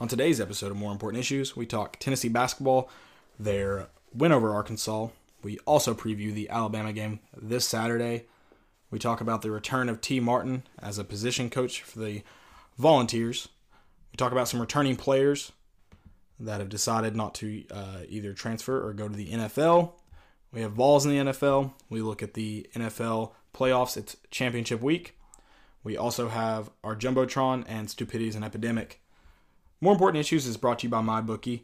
[0.00, 2.90] On today's episode of More Important Issues, we talk Tennessee basketball,
[3.38, 5.08] their win over Arkansas.
[5.42, 8.24] We also preview the Alabama game this Saturday.
[8.90, 12.22] We talk about the return of Tee Martin as a position coach for the
[12.78, 13.48] Volunteers.
[14.10, 15.52] We talk about some returning players
[16.40, 19.92] that have decided not to uh, either transfer or go to the NFL.
[20.52, 21.72] We have balls in the NFL.
[21.88, 23.96] We look at the NFL playoffs.
[23.96, 25.16] It's championship week.
[25.84, 29.01] We also have our Jumbotron and Stupidity is an Epidemic.
[29.82, 31.62] More important issues is brought to you by MyBookie.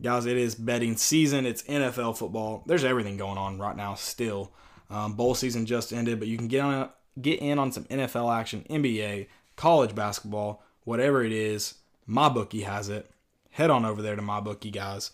[0.00, 1.44] Guys, it is betting season.
[1.44, 2.62] It's NFL football.
[2.66, 4.52] There's everything going on right now still.
[4.88, 6.88] Um, bowl season just ended, but you can get on
[7.20, 9.26] get in on some NFL action, NBA,
[9.56, 11.74] college basketball, whatever it is.
[12.08, 13.10] MyBookie has it.
[13.50, 15.10] Head on over there to MyBookie, guys.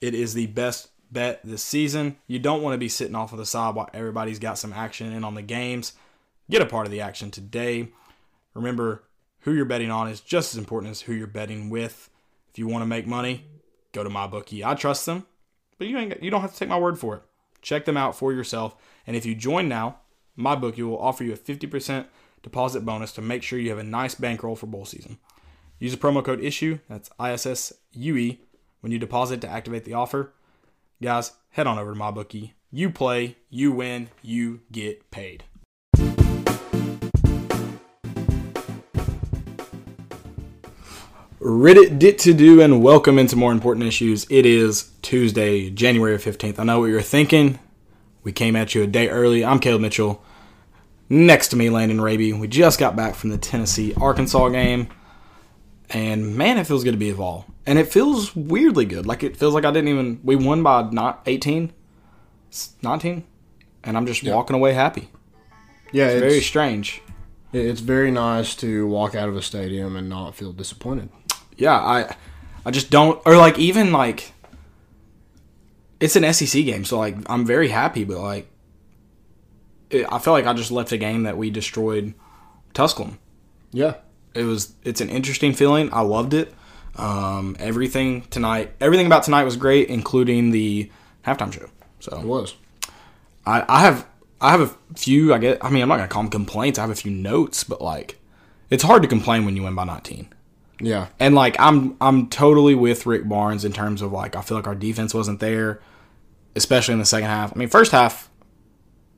[0.00, 2.16] It is the best bet this season.
[2.26, 5.12] You don't want to be sitting off of the side while everybody's got some action
[5.12, 5.92] in on the games.
[6.50, 7.90] Get a part of the action today.
[8.52, 9.04] Remember,
[9.46, 12.10] who you're betting on is just as important as who you're betting with.
[12.50, 13.44] If you want to make money,
[13.92, 14.64] go to my bookie.
[14.64, 15.24] I trust them,
[15.78, 17.22] but you ain't you don't have to take my word for it.
[17.62, 18.74] Check them out for yourself.
[19.06, 20.00] And if you join now,
[20.34, 22.06] my bookie will offer you a 50%
[22.42, 25.18] deposit bonus to make sure you have a nice bankroll for bowl season.
[25.78, 28.38] Use the promo code ISSUE, that's ISSUE,
[28.80, 30.32] when you deposit to activate the offer.
[31.00, 32.52] Guys, head on over to MyBookie.
[32.72, 35.44] You play, you win, you get paid.
[41.46, 44.26] Reddit dit to do and welcome into more important issues.
[44.28, 46.58] It is Tuesday, January 15th.
[46.58, 47.60] I know what you're thinking.
[48.24, 49.44] We came at you a day early.
[49.44, 50.24] I'm Caleb Mitchell.
[51.08, 52.32] Next to me, Landon Raby.
[52.32, 54.88] We just got back from the Tennessee Arkansas game.
[55.90, 57.48] And man, it feels good to be involved.
[57.64, 59.06] And it feels weirdly good.
[59.06, 61.72] Like it feels like I didn't even we won by not 18,
[62.82, 63.24] 19,
[63.84, 65.10] and I'm just walking away happy.
[65.92, 67.02] Yeah, It's it's very strange.
[67.52, 71.08] it's very nice to walk out of a stadium and not feel disappointed.
[71.56, 72.14] Yeah, I
[72.64, 74.32] I just don't or like even like
[76.00, 78.48] it's an SEC game, so like I'm very happy, but like
[79.90, 82.14] it, I feel like I just left a game that we destroyed
[82.74, 83.18] Tusculum.
[83.72, 83.94] Yeah,
[84.34, 85.90] It was it's an interesting feeling.
[85.92, 86.52] I loved it.
[86.96, 90.90] Um, everything tonight, everything about tonight was great, including the
[91.26, 91.68] halftime show.
[92.00, 92.54] So it was.
[93.44, 94.06] I, I have
[94.40, 95.32] I have a few.
[95.34, 95.64] I get.
[95.64, 96.78] I mean, I'm not gonna call them complaints.
[96.78, 98.18] I have a few notes, but like,
[98.70, 100.28] it's hard to complain when you win by 19.
[100.80, 104.58] Yeah, And like I'm I'm totally with Rick Barnes in terms of like I feel
[104.58, 105.80] like our defense wasn't there,
[106.54, 107.52] especially in the second half.
[107.54, 108.28] I mean, first half,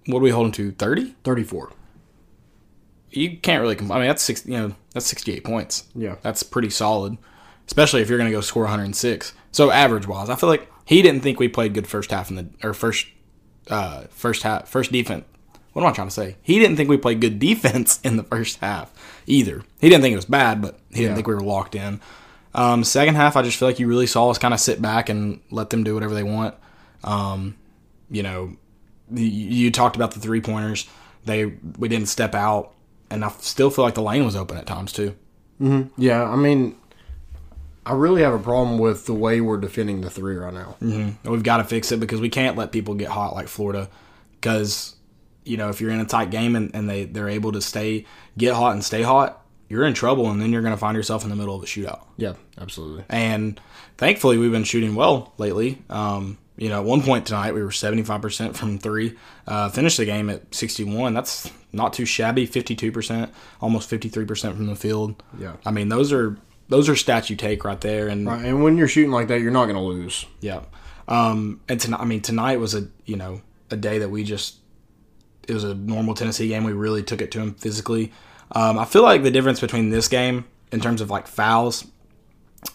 [0.07, 0.71] what do we hold them to?
[0.73, 1.17] Thirty?
[1.25, 1.73] thirty-four.
[3.11, 3.75] You can't really.
[3.75, 4.47] Compl- I mean, that's six.
[4.47, 5.85] You know, that's sixty-eight points.
[5.95, 6.17] Yeah.
[6.23, 7.17] that's pretty solid,
[7.67, 9.33] especially if you're gonna go score 106.
[9.51, 12.37] So average wise, I feel like he didn't think we played good first half in
[12.37, 13.07] the or first
[13.69, 15.25] uh first half first defense.
[15.73, 16.37] What am I trying to say?
[16.43, 18.93] He didn't think we played good defense in the first half
[19.28, 19.62] either.
[19.81, 21.15] He didn't think it was bad, but he didn't Yeah.
[21.16, 22.00] think we were locked in.
[22.55, 25.09] Um, second half, I just feel like you really saw us kind of sit back
[25.09, 26.55] and let them do whatever they want.
[27.05, 27.56] Um,
[28.11, 28.56] you know,
[29.12, 30.88] you, you talked about the three pointers.
[31.25, 31.44] They
[31.78, 32.72] we didn't step out,
[33.11, 35.15] and I still feel like the lane was open at times too.
[35.97, 36.77] Yeah, I mean,
[37.84, 40.77] I really have a problem with the way we're defending the three right now.
[40.81, 43.88] And We've got to fix it because we can't let people get hot like Florida.
[44.41, 44.94] Because
[45.49, 48.05] you know, if you're in a tight game and, and they they're able to stay
[48.37, 51.25] get hot and stay hot, you're in trouble, and then you're going to find yourself
[51.25, 52.03] in the middle of a shootout.
[52.17, 53.05] Yeah, absolutely.
[53.09, 53.61] And
[53.97, 55.83] thankfully, we've been shooting well lately.
[55.91, 59.17] Um, you know, at one point tonight, we were 75% from three.
[59.47, 61.15] Uh, finished the game at 61.
[61.15, 62.49] That's not too shabby.
[62.49, 63.31] 52%,
[63.61, 65.23] almost 53% from the field.
[65.39, 65.55] Yeah.
[65.65, 66.37] I mean, those are
[66.69, 68.09] those are stats you take right there.
[68.09, 70.27] And Right, and when you're shooting like that, you're not going to lose.
[70.41, 70.63] yeah.
[71.07, 74.57] Um, and tonight, I mean, tonight was a you know a day that we just
[75.49, 76.65] it was a normal Tennessee game.
[76.65, 78.13] We really took it to him physically.
[78.53, 81.87] Um, I feel like the difference between this game in terms of like fouls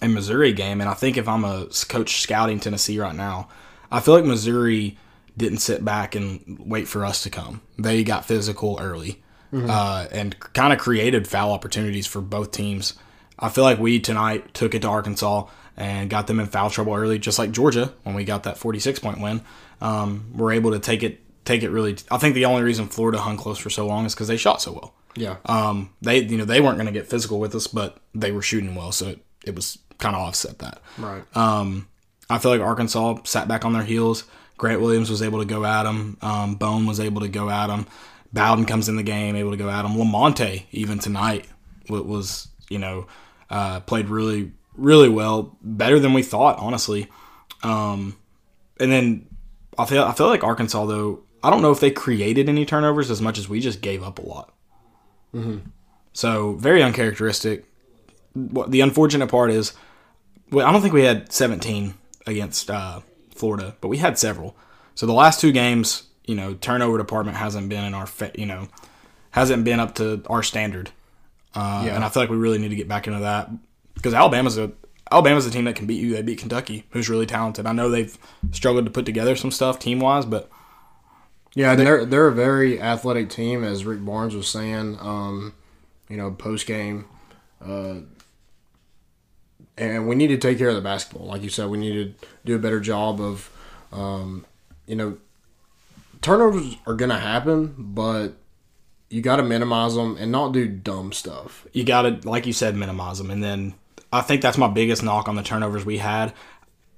[0.02, 3.50] and Missouri game, and I think if I'm a coach scouting Tennessee right now,
[3.92, 4.98] I feel like Missouri
[5.38, 7.62] didn't sit back and wait for us to come.
[7.78, 9.24] They got physical early
[9.70, 12.94] uh, and kind of created foul opportunities for both teams.
[13.38, 16.94] I feel like we tonight took it to Arkansas and got them in foul trouble
[16.94, 19.42] early, just like Georgia when we got that 46 point win.
[19.82, 21.98] Um, we're able to take it take it really.
[22.12, 24.62] I think the only reason Florida hung close for so long is because they shot
[24.62, 24.94] so well.
[25.16, 25.38] Yeah.
[25.46, 28.42] Um, they you know they weren't going to get physical with us, but they were
[28.42, 30.82] shooting well, so it, it was kind of offset that.
[30.98, 31.24] right.
[31.36, 31.88] Um,
[32.30, 34.24] I feel like Arkansas sat back on their heels.
[34.58, 36.18] Grant Williams was able to go at him.
[36.22, 37.86] Um, Bone was able to go at him.
[38.32, 39.92] Bowden comes in the game, able to go at him.
[39.92, 41.46] Lamonte even tonight
[41.90, 43.08] wa- was you know
[43.50, 47.08] uh, played really really well, better than we thought, honestly.
[47.62, 48.18] Um,
[48.80, 49.28] and then
[49.78, 51.24] I feel I feel like Arkansas though.
[51.44, 54.18] I don't know if they created any turnovers as much as we just gave up
[54.20, 54.54] a lot.
[56.14, 57.66] So very uncharacteristic.
[58.36, 59.74] the unfortunate part is,
[60.52, 61.94] well, I don't think we had 17
[62.28, 63.02] against uh,
[63.34, 64.56] Florida, but we had several.
[64.96, 68.46] So the last two games, you know, turnover department hasn't been in our, fa- you
[68.46, 68.68] know,
[69.32, 70.92] hasn't been up to our standard.
[71.56, 71.96] Uh, Yeah.
[71.96, 73.50] And I feel like we really need to get back into that
[73.96, 74.72] because Alabama's a
[75.12, 76.14] Alabama's a team that can beat you.
[76.14, 77.66] They beat Kentucky, who's really talented.
[77.68, 78.18] I know they've
[78.52, 80.50] struggled to put together some stuff team wise, but
[81.56, 84.98] Yeah, they're they're a very athletic team, as Rick Barnes was saying.
[85.00, 85.54] Um,
[86.10, 87.06] you know, post game,
[87.64, 87.96] uh,
[89.78, 91.28] and we need to take care of the basketball.
[91.28, 93.50] Like you said, we need to do a better job of,
[93.92, 94.46] um,
[94.86, 95.18] you know,
[96.22, 98.34] turnovers are gonna happen, but
[99.10, 101.68] you got to minimize them and not do dumb stuff.
[101.72, 103.30] you got to, like you said, minimize them.
[103.30, 103.76] And then
[104.12, 106.34] I think that's my biggest knock on the turnovers we had.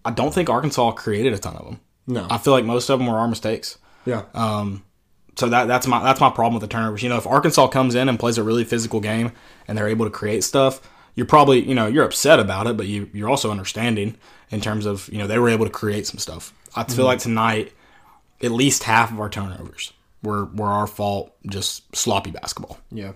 [0.06, 1.80] I don't think Arkansas created a ton of them.
[2.08, 3.78] No, I feel like most of them were our mistakes.
[4.06, 4.84] Yeah, Um,
[5.38, 7.04] So that that's my that's my problem with the turnovers.
[7.04, 9.32] You know, if Arkansas comes in and plays a really physical game
[9.68, 10.80] and they're able to create stuff,
[11.16, 14.16] you're probably you know you're upset about it, but you you're also understanding
[14.52, 16.54] in terms of you know they were able to create some stuff.
[16.76, 17.74] I feel like tonight,
[18.42, 19.92] at least half of our turnovers
[20.24, 22.78] were were our fault, just sloppy basketball.
[22.92, 23.14] yeah.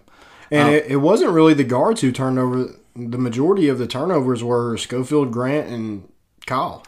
[0.51, 2.73] And it, it wasn't really the guards who turned over.
[2.95, 6.09] The majority of the turnovers were Schofield, Grant, and
[6.47, 6.83] Kyle.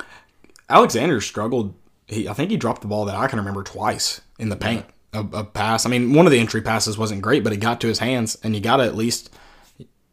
[0.68, 1.76] Alexander struggled.
[2.12, 4.86] He, I think he dropped the ball that I can remember twice in the paint.
[5.14, 5.86] A, a pass.
[5.86, 8.38] I mean, one of the entry passes wasn't great, but it got to his hands,
[8.44, 9.34] and you got to at least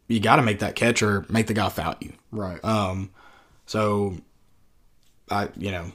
[0.07, 2.13] you got to make that catch or make the guy foul you.
[2.31, 2.63] Right.
[2.65, 3.11] Um,
[3.65, 4.17] so
[5.29, 5.91] I, you know,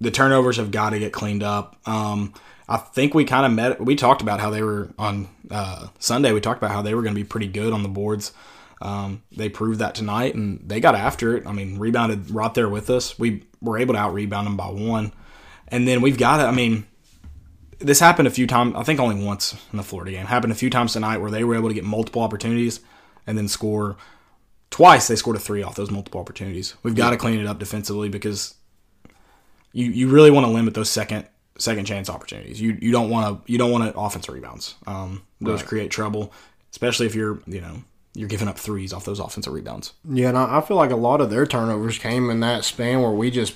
[0.00, 1.76] the turnovers have got to get cleaned up.
[1.86, 2.34] Um,
[2.68, 3.80] I think we kind of met.
[3.80, 6.32] We talked about how they were on uh, Sunday.
[6.32, 8.32] We talked about how they were going to be pretty good on the boards.
[8.80, 11.46] Um, they proved that tonight, and they got after it.
[11.46, 13.18] I mean, rebounded right there with us.
[13.18, 15.12] We were able to out rebound them by one,
[15.68, 16.44] and then we've got it.
[16.44, 16.86] I mean,
[17.78, 18.74] this happened a few times.
[18.76, 20.26] I think only once in the Florida game.
[20.26, 22.80] Happened a few times tonight where they were able to get multiple opportunities
[23.26, 23.96] and then score
[24.70, 25.08] twice.
[25.08, 26.74] They scored a three off those multiple opportunities.
[26.82, 28.54] We've got to clean it up defensively because
[29.72, 31.26] you you really want to limit those second
[31.58, 32.60] second chance opportunities.
[32.60, 34.74] You you don't want to you don't want to offensive rebounds.
[34.86, 35.68] Um, those Right.
[35.68, 36.32] create trouble,
[36.70, 37.82] especially if you're you know
[38.14, 39.92] you're giving up threes off those offensive rebounds.
[40.08, 43.00] Yeah, and I, I feel like a lot of their turnovers came in that span
[43.02, 43.54] where we just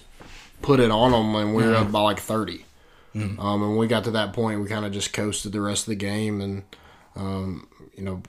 [0.63, 2.65] put it on them and we were up by like 30.
[3.17, 5.83] Um, and when we got to that point, we kind of just coasted the rest
[5.85, 6.41] of the game.
[6.41, 6.63] And,
[7.15, 8.23] um, you know,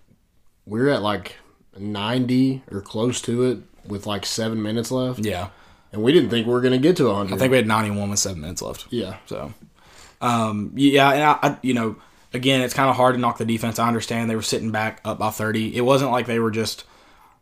[0.68, 1.38] we were at like
[1.78, 5.20] 90 or close to it with like seven minutes left.
[5.26, 5.50] Yeah,
[5.92, 7.34] And we didn't think we were going to get to 100.
[7.34, 8.86] I think we had 91 with seven minutes left.
[8.92, 9.18] yeah.
[9.26, 9.54] So,
[10.22, 11.96] um, yeah, and I, I, you know,
[12.36, 13.80] again, it's kind of hard to knock the defense.
[13.80, 15.76] I understand they were sitting back up by 30.
[15.76, 16.84] It wasn't like they were just,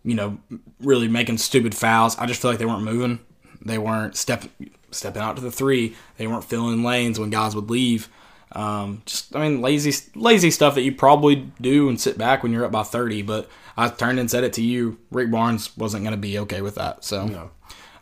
[0.04, 0.38] you know,
[0.80, 2.18] really making stupid fouls.
[2.18, 3.19] I just feel like they weren't moving.
[3.66, 4.44] They weren't step,
[4.92, 5.95] stepping out to the three.
[6.18, 8.10] They weren't filling lanes when guys would leave.
[8.51, 12.51] Um, just, I mean, lazy, lazy stuff that you probably do and sit back when
[12.51, 13.24] you're up by 30.
[13.24, 15.00] But I turned and said it to you.
[15.12, 17.04] Rick Barnes wasn't going to be okay with that.
[17.04, 17.51] So, No.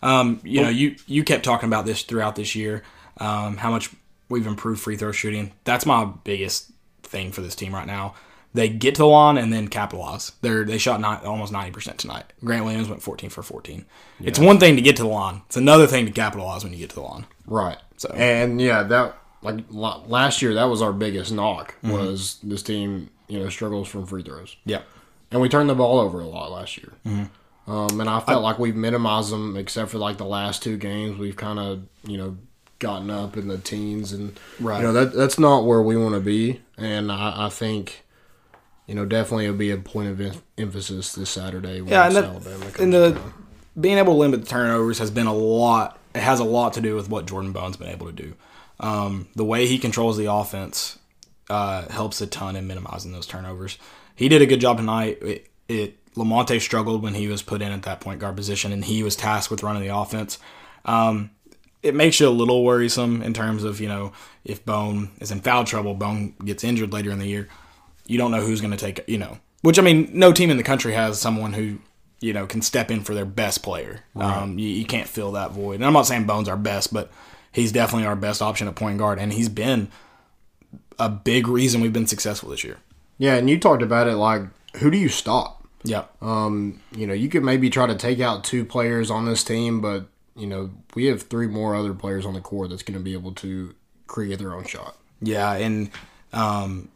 [0.04, 2.84] um, you know, you you kept talking about this throughout this year,
[3.18, 3.92] um, how much
[4.28, 5.52] we've improved free throw shooting.
[5.64, 6.71] That's my biggest
[7.12, 8.16] thing for this team right now.
[8.54, 10.34] They get to the line and then capitalize.
[10.42, 12.26] They they shot not, almost ninety percent tonight.
[12.44, 13.86] Grant Williams went fourteen for fourteen.
[14.20, 15.44] It's one thing to get to the line.
[15.46, 17.26] It's another thing to capitalize when you get to the line.
[17.46, 17.78] Right.
[17.98, 23.10] So- and yeah, that like last year that was our biggest knock was this team
[23.28, 24.82] you know struggles from free throws, Yeah.
[25.32, 26.92] and we turned the ball over a lot last year.
[27.68, 31.18] Um, and I felt like we've minimized them except for like the last two games.
[31.18, 32.38] We've kind of you know
[32.82, 34.78] gotten up in the teens, and Right.
[34.82, 36.60] you know that that's not where we want to be.
[36.78, 38.04] And I, I think.
[38.88, 41.80] You know, definitely it'll be a point of em- emphasis this Saturday.
[41.80, 43.34] When Yeah, and, that, and the town.
[43.80, 45.98] being able to limit the turnovers has been a lot.
[46.14, 48.34] It has a lot to do with what Jordan Bone's been able to do.
[48.82, 51.00] Um, the way he controls the offense
[51.50, 53.78] uh, helps a ton in minimizing those turnovers.
[54.14, 55.20] He did a good job tonight.
[55.22, 58.84] It, it Lamonte struggled when he was put in at that point guard position, and
[58.84, 60.38] he was tasked with running the offense.
[60.84, 61.30] Um,
[61.84, 65.42] it makes you a little worrisome in terms of you know if Bone is in
[65.42, 67.48] foul trouble, Bone gets injured later in the year
[68.12, 70.58] you don't know who's going to take you know which i mean no team in
[70.58, 71.78] the country has someone who
[72.20, 74.02] you know can step in for their best player.
[74.16, 75.76] Um, you, you can't fill that void.
[75.76, 77.10] And i'm not saying bones our best but
[77.52, 79.90] he's definitely our best option at point guard and he's been
[81.00, 82.78] a big reason we've been successful this year.
[83.18, 84.44] Yeah, and you talked about it like
[84.78, 85.68] who do you stop?
[85.84, 86.04] yeah.
[86.22, 89.82] Um, you know, you could maybe try to take out two players on this team,
[89.82, 90.06] but
[90.42, 93.14] you know, we have three more other players on the court that's going to be
[93.14, 93.76] able to
[94.08, 94.98] create their own shot.
[95.22, 95.92] Yeah, and
[96.34, 96.90] um,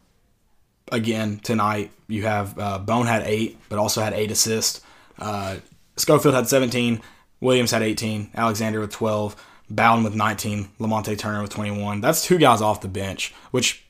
[0.90, 4.80] again tonight you have uh, Bone had eight, but also had eight assists.
[5.18, 5.56] Uh,
[5.96, 7.00] Schofield had 17,
[7.40, 9.36] Williams had 18, Alexander with 12,
[9.70, 12.00] Bowden with 19, Lamonte Turner with 21.
[12.00, 13.84] That's two guys off the bench, which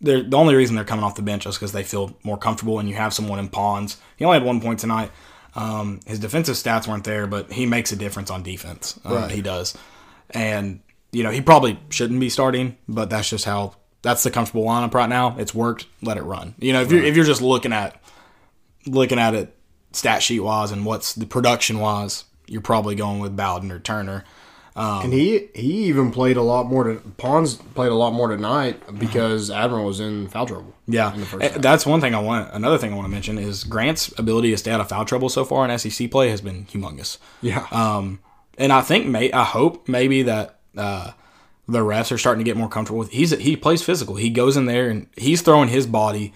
[0.00, 2.78] they're, the only reason they're coming off the bench is because they feel more comfortable
[2.78, 3.96] and you have someone in Pons.
[4.16, 5.10] He only had one point tonight.
[5.56, 9.00] Um, his defensive stats weren't there, but he makes a difference on defense.
[9.04, 9.30] Uh, Right.
[9.30, 9.76] He does,
[10.30, 10.80] and
[11.12, 14.92] you know he probably shouldn't be starting, but that's just how that's the comfortable lineup
[14.94, 15.34] right now.
[15.38, 15.86] It's worked.
[16.02, 16.54] Let it run.
[16.58, 18.00] You know, if you're if you're just looking at
[18.86, 19.56] looking at it
[19.92, 24.24] stat sheet wise and what's the production wise, you're probably going with Bowden or Turner.
[24.76, 26.84] And he he even played a lot more.
[26.84, 30.74] To, Pons played a lot more tonight because Admiral was in foul trouble.
[30.86, 32.52] Yeah, in the first Eh, that's one thing I want.
[32.52, 35.28] Another thing I want to mention is Grant's ability to stay out of foul trouble
[35.28, 37.18] so far in SEC play has been humongous.
[37.40, 38.20] Yeah, Um,
[38.58, 41.12] and I think may I hope maybe that uh,
[41.66, 43.10] the refs are starting to get more comfortable with.
[43.10, 44.16] He's he plays physical.
[44.16, 46.32] He goes in there and he's throwing his body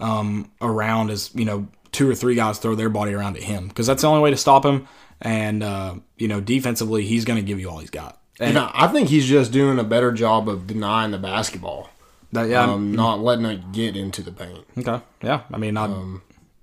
[0.00, 3.68] um, around as you know two or three guys throw their body around at him
[3.68, 4.88] because that's the only way to stop him.
[5.20, 8.20] And uh, you know defensively, he's going to give you all he's got.
[8.40, 11.88] And I think he's just doing a better job of denying the basketball,
[12.32, 14.66] that, yeah, um, not letting it get into the paint.
[14.76, 15.00] Okay.
[15.22, 15.42] Yeah.
[15.52, 15.86] I mean, I,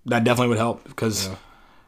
[0.06, 1.28] that definitely would help because,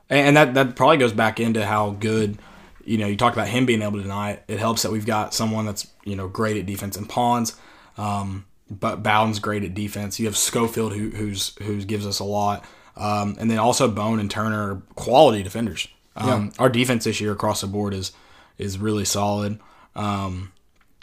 [0.09, 2.37] and and that that probably goes back into how good,
[2.85, 4.43] you know, you talk about him being able to deny it.
[4.47, 7.57] It helps that we've got someone that's you know great at defense and Pons,
[7.97, 10.17] um, but Bowden's great at defense.
[10.17, 12.63] You have Schofield who who's who gives us a lot,
[12.95, 15.89] um, and then also Bone and Turner quality defenders.
[16.15, 18.11] Um, Our defense this year across the board is
[18.57, 19.59] is really solid.
[19.95, 20.51] Um,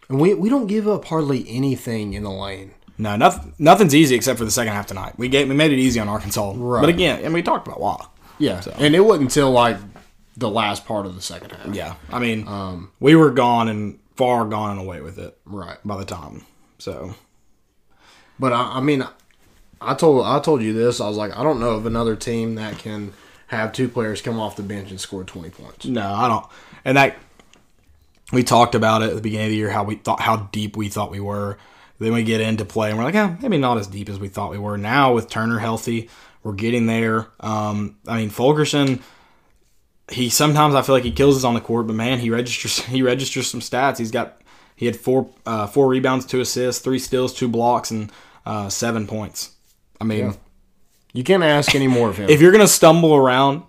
[0.09, 2.73] And we we don't give up hardly anything in the lane.
[2.99, 5.15] No, nothing, nothing's easy except for the second half tonight.
[5.17, 6.81] We gave, we made it easy on Arkansas, Right.
[6.83, 8.05] but again, and we talked about why.
[8.39, 9.79] Yeah, and it wasn't until like
[10.37, 11.75] the last part of the second half.
[11.75, 12.47] Yeah, I mean,
[13.01, 15.79] we were gone and far gone and away with it Right.
[15.85, 16.45] by the time.
[16.79, 17.15] So
[18.39, 19.05] But I, I mean,
[19.81, 21.01] I told I told you this.
[21.01, 23.13] I was like, I don't know of another team that can
[23.51, 25.85] have two players come off the bench and score twenty points.
[25.87, 26.47] no, I don't.
[26.85, 27.17] And that
[28.33, 30.77] we talked about it at the beginning of the year how we thought how deep
[30.77, 31.59] we thought we were.
[31.99, 34.29] Then we get into play and we're like, yeah, maybe not as deep as we
[34.29, 34.79] thought we were.
[34.79, 36.09] Now with Turner healthy,
[36.43, 37.27] we're getting there.
[37.41, 39.03] Um, I mean, Fulkerson.
[40.11, 42.79] He sometimes I feel like he kills us on the court, but man, he registers
[42.87, 43.99] he registers some stats.
[43.99, 44.41] He's got
[44.77, 48.11] he had four uh, four rebounds, two assists, three steals, two blocks, and
[48.47, 49.55] uh, seven points.
[50.01, 50.33] I mean, Yeah.
[51.13, 52.29] You can't ask any more of him.
[52.31, 53.63] if you're gonna stumble around,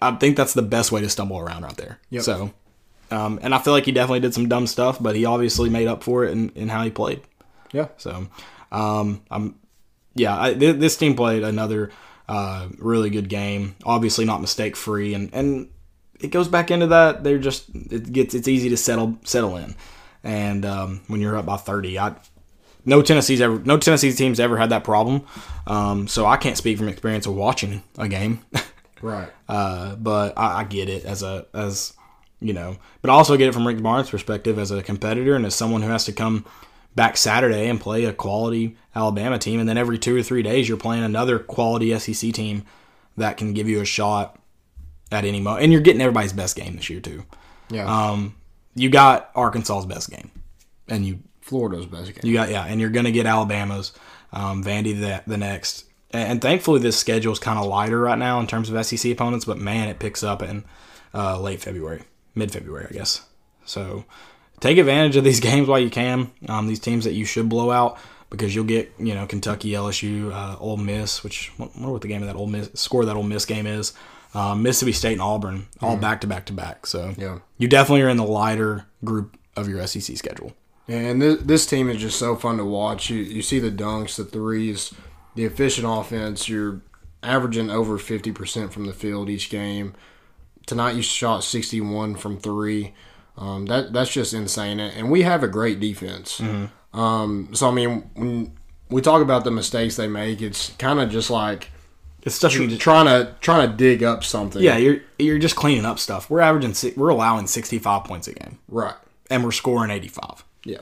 [0.00, 1.98] I think that's the best way to stumble around right there.
[2.10, 2.22] Yep.
[2.22, 2.52] So,
[3.10, 5.86] um, and I feel like he definitely did some dumb stuff, but he obviously made
[5.86, 7.20] up for it in, in how he played.
[7.72, 8.26] yeah, So,
[8.70, 9.58] um, I'm,
[10.14, 11.90] yeah, I, th- this team played another
[12.28, 13.76] uh, really good game.
[13.84, 15.68] Obviously, not mistake free, and and
[16.20, 17.24] it goes back into that.
[17.24, 19.74] They're just it gets it's easy to settle settle in,
[20.24, 22.14] and um, when you're up by thirty, I
[22.84, 25.24] no Tennessee's ever no Tennessee teams ever had that problem.
[25.66, 28.40] Um, so I can't speak from experience of watching a game.
[29.02, 29.28] right.
[29.48, 31.94] Uh, but I, I get it as a as
[32.40, 35.46] you know, but I also get it from Rick Barnes' perspective as a competitor and
[35.46, 36.44] as someone who has to come
[36.96, 40.68] back Saturday and play a quality Alabama team, and then every two or three days
[40.68, 42.64] you're playing another quality SEC team
[43.16, 44.38] that can give you a shot
[45.10, 47.24] at any moment, and you're getting everybody's best game this year too.
[47.70, 48.34] Yeah, Um,
[48.74, 50.30] you got Arkansas's best game,
[50.88, 52.20] and you Florida's best game.
[52.24, 53.92] you got yeah, and you're gonna get Alabama's,
[54.32, 58.40] um, Vandy the the next, and, thankfully this schedule is kind of lighter right now
[58.40, 59.44] in terms of SEC opponents.
[59.44, 60.64] But man, it picks up in
[61.14, 62.02] uh, late February,
[62.34, 63.26] mid February, I guess.
[63.64, 64.04] So
[64.60, 66.30] take advantage of these games while you can.
[66.48, 67.98] Um, these teams that you should blow out
[68.30, 72.08] because you'll get you know Kentucky, LSU, uh, Ole Miss, which I wonder what the
[72.08, 73.92] game of that Ole Miss score that Ole Miss game is.
[74.34, 76.86] Um, Mississippi State and Auburn all back to back to back.
[76.86, 77.40] So Yeah.
[77.58, 80.54] you definitely are in the lighter group of your SEC schedule.
[80.88, 83.08] And this, this team is just so fun to watch.
[83.10, 84.92] You you see the dunks, the threes,
[85.34, 86.48] the efficient offense.
[86.48, 86.80] You're
[87.22, 89.94] averaging over fifty percent from the field each game.
[90.66, 92.94] Tonight you shot sixty one from three.
[93.38, 94.80] Um, that that's just insane.
[94.80, 96.40] And we have a great defense.
[96.92, 98.56] Um, so I mean, when
[98.90, 101.70] we talk about the mistakes they make, it's kind of just like
[102.24, 104.60] It's stuff just trying to trying to dig up something.
[104.62, 106.28] Yeah, you're you're just cleaning up stuff.
[106.28, 108.94] We're averaging we're allowing 65 points a game Right.
[109.30, 110.44] and we're scoring 85.
[110.64, 110.78] Yeah.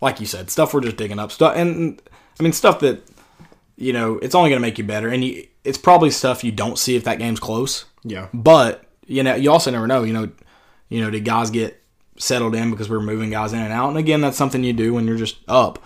[0.00, 2.00] Like you said, stuff we're just digging up stuff and
[2.38, 3.08] I mean stuff that
[3.76, 6.52] you know, it's only going to make you better and you, it's probably stuff you
[6.52, 7.86] don't see if that game's close.
[8.02, 8.28] Yeah.
[8.32, 10.30] But, you know, you also never know, you know,
[10.88, 11.82] you know, did guys get
[12.16, 13.88] settled in because we're moving guys in and out?
[13.88, 15.82] And again, that's something you do when you're just up.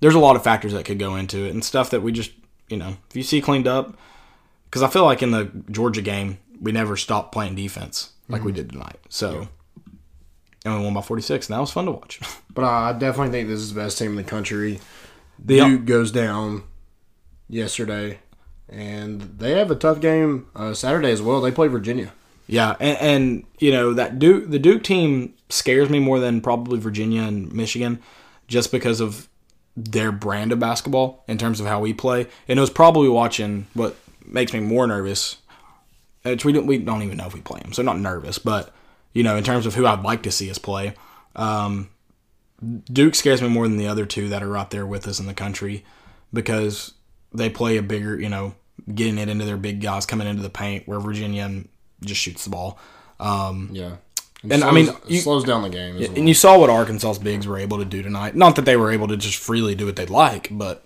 [0.00, 2.32] There's a lot of factors that could go into it and stuff that we just,
[2.68, 3.96] you know, if you see cleaned up
[4.64, 8.52] because I feel like in the Georgia game, we never stopped playing defense like we
[8.52, 8.56] mm-hmm.
[8.56, 8.98] did tonight.
[9.08, 9.48] So,
[10.64, 12.20] and we won by 46, and that was fun to watch.
[12.52, 14.80] But I definitely think this is the best team in the country.
[15.38, 16.64] The- Duke goes down
[17.48, 18.18] yesterday,
[18.68, 21.40] and they have a tough game uh, Saturday as well.
[21.40, 22.12] They play Virginia.
[22.48, 26.80] Yeah, and, and you know that Duke, the Duke team scares me more than probably
[26.80, 28.00] Virginia and Michigan,
[28.48, 29.28] just because of
[29.76, 32.26] their brand of basketball in terms of how we play.
[32.48, 33.94] And it was probably watching what
[34.26, 35.36] makes me more nervous
[36.22, 38.38] which we don't we don't even know if we play them, so not nervous.
[38.38, 38.72] But
[39.12, 40.94] you know, in terms of who I'd like to see us play,
[41.36, 41.88] um,
[42.92, 45.26] Duke scares me more than the other two that are right there with us in
[45.26, 45.84] the country
[46.32, 46.92] because
[47.32, 48.54] they play a bigger, you know,
[48.94, 51.64] getting it into their big guys coming into the paint, where Virginia
[52.04, 52.78] just shoots the ball.
[53.18, 53.96] Um, Yeah.
[54.42, 55.96] And, I mean, you- slows down the game.
[55.98, 56.16] As well.
[56.18, 58.34] and you saw what Arkansas's bigs were able to do tonight.
[58.34, 60.82] Not that they were able to just freely do what they'd like, but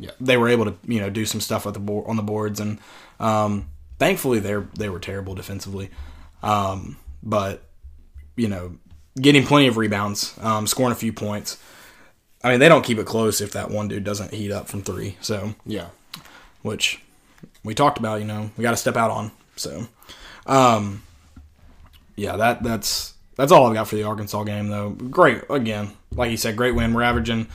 [0.00, 0.10] Yeah.
[0.20, 2.58] they were able to you know do some stuff at the board on the boards,
[2.58, 2.78] and
[3.20, 3.66] um,
[4.00, 5.88] thankfully they they were terrible defensively,
[6.42, 7.62] um, but
[8.36, 8.76] you know
[9.20, 11.58] getting plenty of rebounds, um, scoring a few points.
[12.44, 14.82] I mean, they don't keep it close if that one dude doesn't heat up from
[14.82, 15.16] three.
[15.20, 15.88] So yeah.
[16.62, 17.00] which
[17.64, 19.32] we talked about, you know, we got to step out on.
[19.56, 19.86] So,
[20.46, 21.02] um,
[22.14, 24.90] yeah, that that's that's all I've got for the Arkansas game, though.
[24.90, 26.94] Great again, like you said, great win.
[26.94, 27.48] We're averaging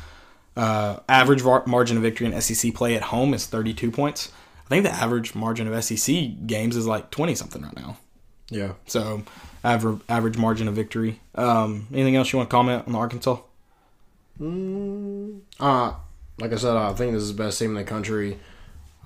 [0.55, 4.31] uh, average var- margin of victory in SEC play at home is 32 points.
[4.65, 7.97] I think the average margin of SEC games is like 20 something right now.
[8.49, 8.73] Yeah.
[8.85, 9.23] So,
[9.63, 11.19] average average margin of victory.
[11.35, 13.37] Um, anything else you want to comment on Arkansas?
[15.59, 15.93] Uh,
[16.39, 18.39] like I said, I think this is the best team in the country.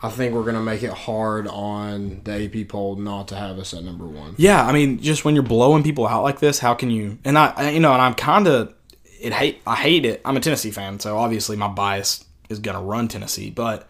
[0.01, 3.73] I think we're gonna make it hard on the AP poll not to have us
[3.73, 4.35] at number one.
[4.37, 7.17] Yeah, I mean, just when you're blowing people out like this, how can you?
[7.25, 8.73] And I, I- you know, and I'm kind of
[9.19, 9.61] it hate.
[9.65, 10.21] I hate it.
[10.25, 13.49] I'm a Tennessee fan, so obviously my bias is gonna run Tennessee.
[13.49, 13.87] But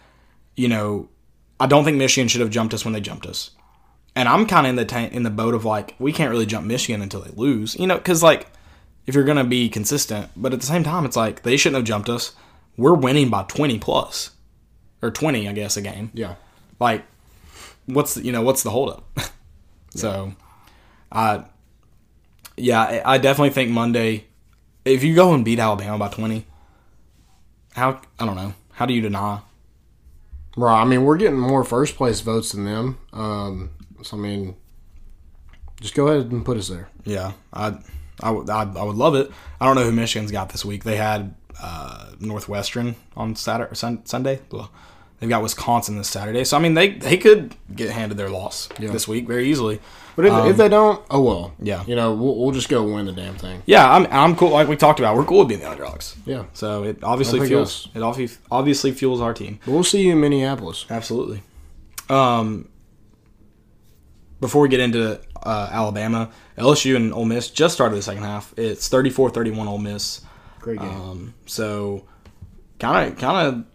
[0.56, 1.10] you know,
[1.60, 3.52] I don't think Michigan should have jumped us when they jumped us.
[4.16, 6.46] And I'm kind of in the ta- in the boat of like we can't really
[6.46, 7.76] jump Michigan until they lose.
[7.76, 8.48] You know, because like
[9.06, 11.86] if you're gonna be consistent, but at the same time, it's like they shouldn't have
[11.86, 12.34] jumped us.
[12.78, 14.32] We're winning by 20 plus
[15.02, 16.36] or 20, I guess, a game Yeah.
[16.80, 17.04] like
[17.86, 19.04] what's the, you know what's the holdup
[19.96, 20.34] so
[21.12, 21.44] i
[22.58, 24.26] yeah I- i definitely think monday
[24.84, 26.48] if you go and beat alabama by 20
[27.74, 29.42] how i don't know how do you deny
[30.58, 30.82] Right.
[30.82, 32.98] I mean, we're getting more first place votes than them.
[33.12, 33.72] Um,
[34.06, 34.56] so I mean,
[35.82, 36.90] just go ahead and put us there.
[37.04, 37.78] yeah i
[38.22, 40.84] I would- I I would love it i don't know who michigan's got this week
[40.84, 44.40] they had uh, northwestern on saturday sun, sunday
[45.20, 48.70] they've got wisconsin this saturday so i mean they they could get handed their loss
[48.80, 48.92] Yeah.
[48.92, 49.80] this week very easily
[50.16, 51.54] But if, if they don't, oh well.
[51.60, 51.84] yeah.
[51.86, 53.62] You know, we'll, we'll just go win the damn thing.
[53.66, 56.44] yeah i'm, I'm cool like we talked about we're cool with being the underdogs Yeah.
[56.54, 59.60] So it obviously fuels it obviously obviously fuels our team.
[59.66, 60.86] But we'll see you in Minneapolis.
[60.90, 61.42] Absolutely.
[62.10, 62.70] Um,
[64.40, 68.54] before we get into uh, Alabama, LSU and Ole Miss just started the second half.
[68.58, 70.22] It's 34-31 Ole Miss.
[70.60, 70.90] Great game.
[70.90, 72.06] Um, so
[72.80, 73.66] kind of kind of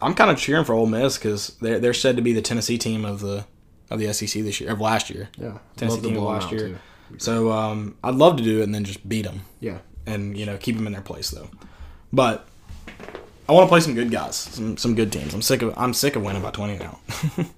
[0.00, 2.78] I'm kind of cheering for Ole Miss because they're they're said to be the Tennessee
[2.78, 3.44] team of the
[3.90, 5.28] of the SEC this year of last year.
[5.38, 5.58] yeah.
[5.76, 6.68] Tennessee team of last year.
[6.68, 6.76] too.
[7.18, 9.42] So um, I'd love to do it and then just beat them.
[9.60, 9.78] Yeah.
[10.06, 11.48] and you know keep them in their place though.
[12.12, 12.46] But
[13.48, 15.34] I want to play some good guys, some some good teams.
[15.34, 16.98] I'm sick of I'm sick of winning by 20 now.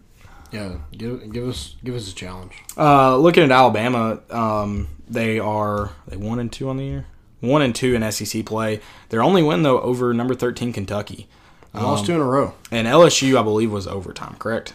[0.52, 0.76] Yeah.
[0.92, 2.52] Give give us give us a challenge.
[2.76, 7.06] uh, looking at Alabama, um, they are they one and two on the year,
[7.40, 8.80] one and two in SEC play.
[9.10, 11.28] Their only win though over number 13 Kentucky,
[11.72, 12.54] We lost two in a row.
[12.70, 14.74] and LSU I believe was overtime, correct?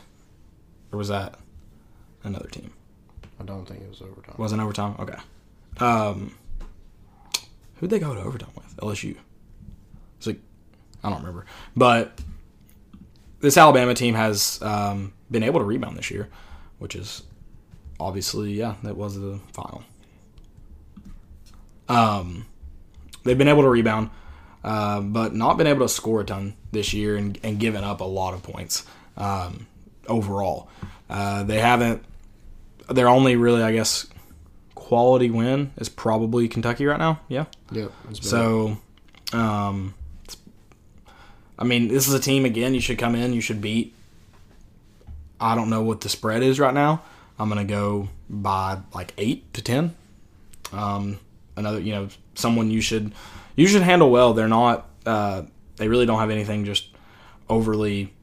[0.91, 1.35] Or was that
[2.23, 2.71] another team?
[3.39, 4.35] I don't think it was overtime.
[4.37, 4.95] Wasn't overtime.
[4.99, 5.17] Okay.
[5.83, 6.35] Um,
[7.75, 8.77] who'd they go to overtime with?
[8.77, 9.17] LSU.
[10.17, 10.39] It's like
[11.03, 12.17] I don't remember, but
[13.45, 16.29] this Alabama team has um, been able to rebound this year,
[16.79, 17.21] which is
[17.99, 19.83] obviously yeah, that was the final.
[21.87, 22.47] Um,
[23.23, 24.09] they've been able to rebound,
[24.63, 28.01] uh, but not been able to score a ton this year and, and given up
[28.01, 28.83] a lot of points
[29.15, 29.67] um,
[30.07, 30.67] overall.
[31.07, 32.03] Uh, they haven't.
[32.89, 34.07] Their only really, I guess,
[34.73, 37.19] quality win is probably Kentucky right now.
[37.27, 37.45] Yeah.
[37.71, 37.91] Yep.
[38.21, 38.77] So,
[39.33, 39.93] um,
[41.57, 42.73] I mean, this is a team again.
[42.73, 43.33] You should come in.
[43.33, 43.93] You should beat.
[45.39, 47.01] I don't know what the spread is right now.
[47.37, 49.95] I'm gonna go by like eight to ten.
[50.71, 51.19] Um,
[51.55, 53.13] another, you know, someone you should
[53.55, 54.33] you should handle well.
[54.33, 54.87] They're not.
[55.05, 55.43] Uh,
[55.77, 56.89] they really don't have anything just
[57.49, 58.13] overly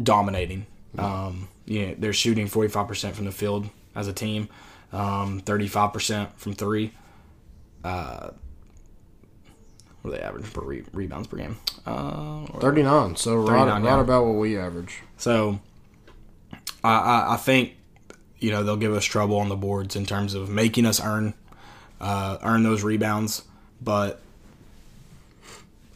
[0.00, 0.66] dominating.
[0.98, 1.48] Um,
[1.86, 4.48] know, they're shooting 45% from the field as a team,
[4.92, 6.92] um, 35% from three.
[7.82, 8.30] Uh,
[10.04, 11.56] what do they average per re- rebounds per game?
[11.86, 13.16] Uh, 39.
[13.16, 14.00] So right, 39, right yeah.
[14.02, 15.00] about what we average.
[15.16, 15.60] so
[16.84, 17.72] I, I, I think
[18.38, 21.32] you know they'll give us trouble on the boards in terms of making us earn
[22.02, 23.44] uh, earn those rebounds,
[23.80, 24.20] but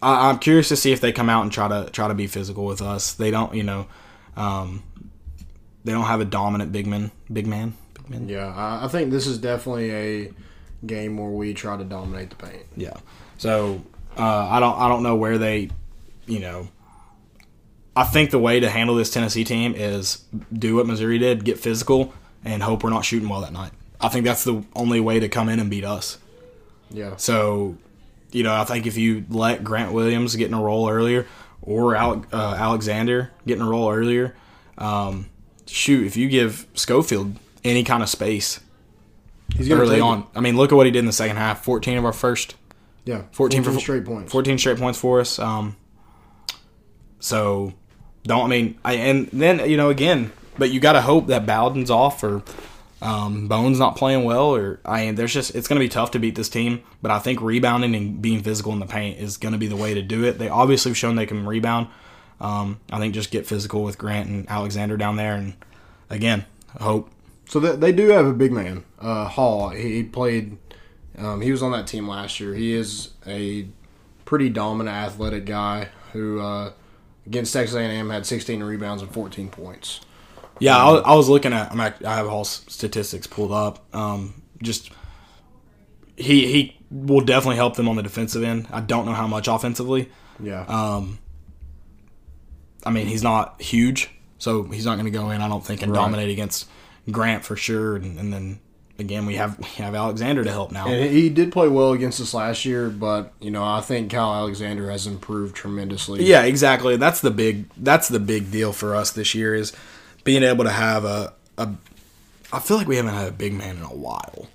[0.00, 2.26] I, I'm curious to see if they come out and try to try to be
[2.26, 3.12] physical with us.
[3.12, 3.88] They don't, you know,
[4.38, 4.82] um,
[5.84, 8.26] they don't have a dominant big man, big man, big man.
[8.26, 10.32] Yeah, I, I think this is definitely a
[10.86, 12.64] game where we try to dominate the paint.
[12.74, 12.94] Yeah.
[13.36, 13.82] So
[14.18, 15.70] uh, I don't I don't know where they,
[16.26, 16.68] you know,
[17.94, 21.58] I think the way to handle this Tennessee team is do what Missouri did, get
[21.58, 22.12] physical,
[22.44, 23.72] and hope we're not shooting well that night.
[24.00, 26.18] I think that's the only way to come in and beat us.
[26.90, 27.16] Yeah.
[27.16, 27.76] So,
[28.30, 31.26] you know, I think if you let Grant Williams get in a roll earlier,
[31.60, 34.34] or Ale- uh, Alexander get in a roll earlier,
[34.78, 35.26] um,
[35.66, 38.60] shoot, if you give Schofield any kind of space
[39.56, 40.24] He's gonna early on, it.
[40.36, 41.64] I mean, look at what he did in the second half.
[41.64, 42.54] Fourteen of our first
[43.08, 43.22] Yeah.
[43.32, 44.30] 14 for- straight points.
[44.30, 45.38] 14 straight points for us.
[45.38, 45.76] Um,
[47.20, 47.72] so
[48.24, 51.46] don't I mean I and then you know again, but you got to hope that
[51.46, 52.42] Bowden's off or
[53.00, 56.18] um, Bones not playing well or I there's just it's going to be tough to
[56.18, 56.82] beat this team.
[57.00, 59.76] But I think rebounding and being physical in the paint is going to be the
[59.76, 60.38] way to do it.
[60.38, 61.88] They obviously have shown they can rebound.
[62.42, 65.54] Um, I think just get physical with Grant and Alexander down there, and
[66.10, 66.44] again,
[66.78, 67.10] hope.
[67.48, 69.70] So they, they do have a big man, uh, Hall.
[69.70, 70.58] He, he played.
[71.18, 72.54] Um, he was on that team last year.
[72.54, 73.66] He is a
[74.24, 76.72] pretty dominant, athletic guy who uh,
[77.26, 80.00] against Texas A&M had 16 rebounds and 14 points.
[80.60, 81.70] Yeah, I was, I was looking at.
[81.70, 83.84] I'm act- I have all statistics pulled up.
[83.94, 84.90] Um, just
[86.16, 88.66] he he will definitely help them on the defensive end.
[88.72, 90.10] I don't know how much offensively.
[90.42, 90.62] Yeah.
[90.62, 91.18] Um,
[92.84, 95.40] I mean, he's not huge, so he's not going to go in.
[95.42, 95.98] I don't think and Right.
[95.98, 96.66] dominate against
[97.10, 97.94] Grant for sure.
[97.96, 98.58] And, and then
[98.98, 100.88] again, we have we have Alexander to help now.
[100.88, 104.34] and he did play well against us last year, but you know I think Kyle
[104.34, 106.24] Alexander has improved tremendously.
[106.24, 106.96] Yeah, exactly.
[106.96, 109.72] That's the big that's the big deal for us this year is
[110.24, 111.70] being able to have a, a
[112.52, 114.48] I feel like we haven't had a big man in a while.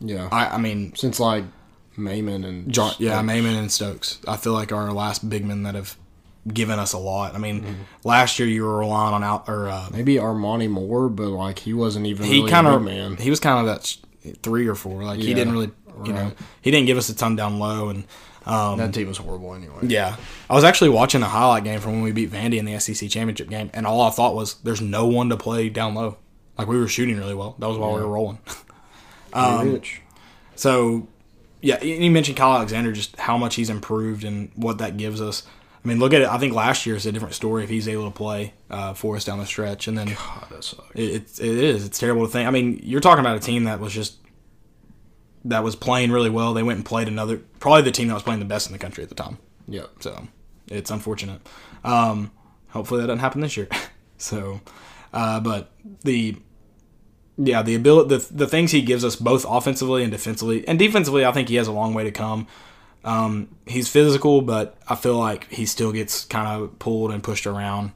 [0.00, 0.28] Yeah.
[0.30, 1.44] I, I mean, Since like
[1.96, 3.32] Maymon and John, yeah, Stokes.
[3.32, 4.18] Maymon and Stokes.
[4.28, 5.96] I feel like our last big men that have
[6.48, 7.34] given us a lot.
[7.34, 7.82] I mean, Mm-hmm.
[8.04, 11.72] last year you were relying on out or uh, maybe Armani Moore, but like he
[11.74, 13.16] wasn't even he really kind of man.
[13.16, 15.04] he was kind of that sh- three or four.
[15.04, 15.70] Like he didn't really,
[16.04, 16.32] you know,
[16.62, 18.04] he didn't give us a ton down low and.
[18.46, 19.76] Um, That team was horrible anyway.
[19.82, 20.16] yeah,
[20.48, 23.10] I was actually watching the highlight game from when we beat Vandy in the SEC
[23.10, 26.16] championship game, and all I thought was, "There's no one to play down low."
[26.56, 27.56] Like we were shooting really well.
[27.58, 28.38] That was while we were rolling.
[29.34, 29.80] Um.
[30.54, 31.06] So,
[31.60, 35.42] yeah, you mentioned Kyle Alexander, just how much he's improved and what that gives us.
[35.88, 36.28] I mean, look at it.
[36.28, 39.16] I think last year is a different story if he's able to play uh, for
[39.16, 40.94] us down the stretch, and then God, that sucks.
[40.94, 41.86] it, it's it is.
[41.86, 42.46] It's terrible to think.
[42.46, 44.18] I mean, you're talking about a team that was just
[45.46, 46.52] that was playing really well.
[46.52, 48.78] They went and played another, probably the team that was playing the best in the
[48.78, 49.38] country at the time.
[49.66, 49.90] Yep.
[50.00, 50.28] So
[50.66, 51.40] it's unfortunate.
[51.84, 52.32] Um,
[52.68, 53.68] hopefully that doesn't happen this year.
[54.18, 54.60] so,
[55.14, 55.72] uh, but
[56.02, 56.36] the
[57.38, 61.24] yeah the ability the, the things he gives us both offensively and defensively and defensively
[61.24, 62.46] I think he has a long way to come.
[63.08, 67.46] Um, he's physical, but I feel like he still gets kind of pulled and pushed
[67.46, 67.92] around.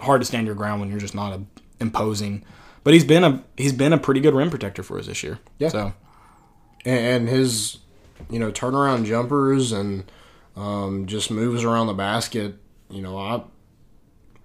[0.00, 1.42] Hard to stand your ground when you're just not a,
[1.80, 2.44] imposing.
[2.84, 5.38] But he's been a he's been a pretty good rim protector for us this year.
[5.58, 5.68] Yeah.
[5.68, 5.92] So
[6.86, 7.78] and, and his
[8.30, 10.10] you know turnaround jumpers and
[10.56, 12.54] um, just moves around the basket.
[12.90, 13.42] You know, I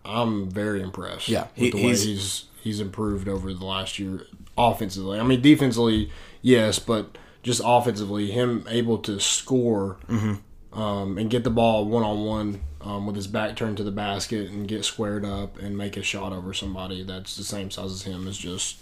[0.06, 1.30] I'm very impressed.
[1.30, 4.26] Yeah, with he- the way he's- he's he's improved over the last year
[4.58, 5.19] offensively.
[5.19, 10.79] I mean, defensively, yes, but just offensively, him able to score Mm-hmm.
[10.79, 12.62] um, and get the ball one on one
[13.06, 16.34] with his back turned to the basket and get squared up and make a shot
[16.34, 18.77] over somebody that's the same size as him is just.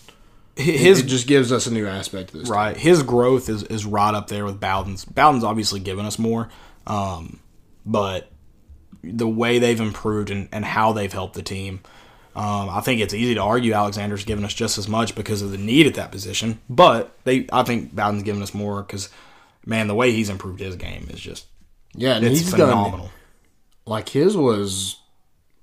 [0.56, 2.50] his it just gives us a new aspect to this.
[2.50, 2.76] Right.
[2.76, 5.06] His growth is, is right up there with Bowden's.
[5.06, 6.50] Bowden's obviously given us more,
[6.88, 7.40] um,
[7.86, 8.32] but
[9.04, 11.82] the way they've improved and, and how they've helped the team,
[12.36, 15.52] um, I think it's easy to argue Alexander's given us just as much because of
[15.52, 16.60] the need at that position.
[16.70, 19.10] But they, I think Bowden's given us more because,
[19.66, 21.46] man, the way he's improved his game is just
[21.94, 23.10] Yeah, and it's he's done phenomenal.
[23.86, 24.98] like his was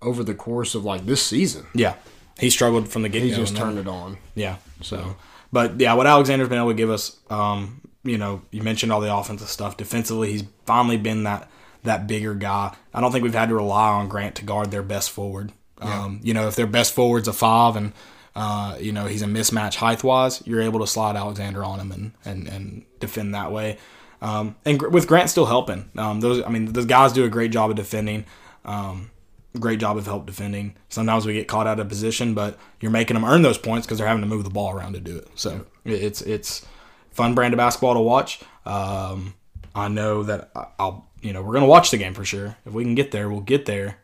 [0.02, 1.66] over the course of like this season.
[1.74, 1.94] Yeah,
[2.38, 4.18] he struggled from the get He just turned it on.
[4.34, 4.56] Yeah.
[4.82, 5.16] So,
[5.52, 9.00] but yeah, what Alexander's been able to give us, um, you know, you mentioned all
[9.00, 9.76] the offensive stuff.
[9.76, 11.50] Defensively, he's finally been that
[11.84, 12.76] that bigger guy.
[12.92, 15.52] I don't think we've had to rely on Grant to guard their best forward.
[15.80, 17.92] Um, you know, if their best forward's a five and
[18.36, 21.92] uh, you know he's a mismatch height wise, you're able to slide Alexander on him
[21.92, 23.78] and and, and defend that way.
[24.20, 27.28] Um, and gr- with Grant still helping, um, those I mean those guys do a
[27.28, 28.24] great job of defending.
[28.64, 29.10] Um,
[29.58, 30.74] great job of help defending.
[30.88, 33.98] Sometimes we get caught out of position, but you're making them earn those points because
[33.98, 35.28] they're having to move the ball around to do it.
[35.36, 36.66] So it- it's it's
[37.10, 38.40] fun brand of basketball to watch.
[38.66, 39.34] Um,
[39.74, 42.56] I know that I'll you know we're gonna watch the game for sure.
[42.66, 43.98] If we can get there, we'll get there.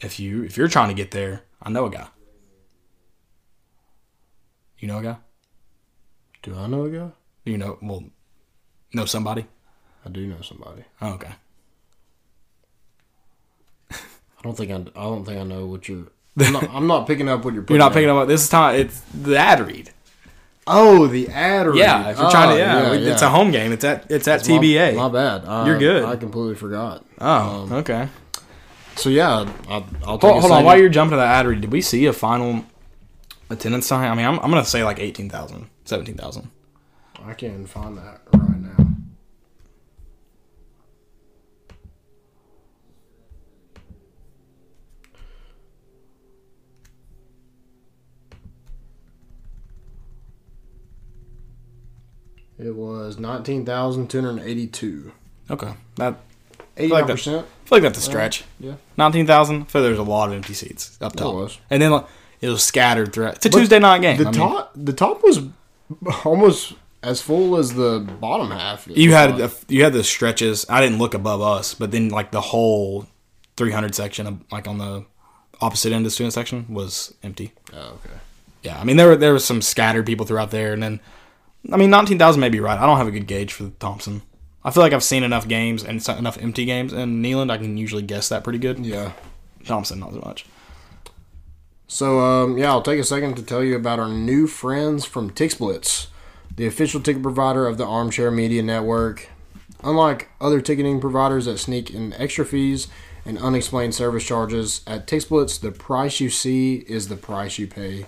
[0.00, 2.06] If you if you're trying to get there, I know a guy.
[4.78, 5.16] You know a guy?
[6.42, 7.10] Do I know a guy?
[7.44, 8.04] You know well
[8.94, 9.46] know somebody?
[10.04, 10.84] I do know somebody.
[11.02, 11.32] Oh, okay.
[13.92, 14.76] I don't think I.
[14.76, 16.06] I don't think I know what you're.
[16.38, 17.64] I'm not, I'm not picking up what you're.
[17.68, 19.90] You're not picking up this is time it's the ad read.
[20.66, 21.66] Oh, the ad.
[21.66, 21.76] read.
[21.76, 23.72] Yeah, if you're Oh, trying to, oh, yeah, it's a home game.
[23.72, 24.94] It's at it's at My- TBA.
[24.96, 25.44] My, bad.
[25.44, 26.04] I, You're good.
[26.04, 27.04] I completely forgot.
[27.20, 28.08] oh, um, okay.
[29.00, 31.60] So yeah, I'll, I'll take Hold, hold on, while you're jumping to the ad read,
[31.62, 32.64] did we see a final
[33.48, 34.10] attendance sign?
[34.10, 36.50] I mean, I'm, I'm gonna say like 18,000, 17,000.
[37.24, 38.86] I can find that right now.
[52.58, 55.12] It was nineteen thousand two hundred eighty-two.
[55.50, 56.20] Okay, that
[56.80, 57.46] Eighty-nine percent.
[57.46, 58.44] I feel like that's a stretch.
[58.58, 59.62] Yeah, Nineteen thousand.
[59.62, 61.58] I feel there's a lot of empty seats up top, was.
[61.70, 62.06] and then like,
[62.40, 63.36] it was scattered throughout.
[63.36, 64.16] It's a Tuesday night game.
[64.16, 64.72] the I mean, top.
[64.74, 65.40] The top was
[66.24, 68.88] almost as full as the bottom half.
[68.88, 69.50] it you was had like.
[69.66, 70.66] the, you had the stretches.
[70.68, 73.06] I didn't look above us, but then like the whole
[73.56, 75.04] 300 section, of, like on the
[75.60, 77.52] opposite end of the student section, was empty.
[77.72, 78.18] Oh, okay.
[78.62, 81.00] Yeah, I mean there were there was some scattered people throughout there, and then
[81.72, 82.78] I mean nineteen thousand may be right.
[82.78, 84.22] I don't have a good gauge for Thompson.
[84.62, 87.50] I feel like I've seen enough games and enough empty games in Neyland.
[87.50, 88.84] I can usually guess that pretty good.
[88.84, 89.12] Yeah.
[89.64, 90.46] Thompson not so much.
[91.88, 95.30] So um, yeah, I'll take a second to tell you about our new friends from
[95.30, 96.06] TixBlitz,
[96.54, 99.28] the official ticket provider of the Armchair Media Network.
[99.82, 102.88] Unlike other ticketing providers that sneak in extra fees
[103.24, 108.06] and unexplained service charges, at TixBlitz, the price you see is the price you pay.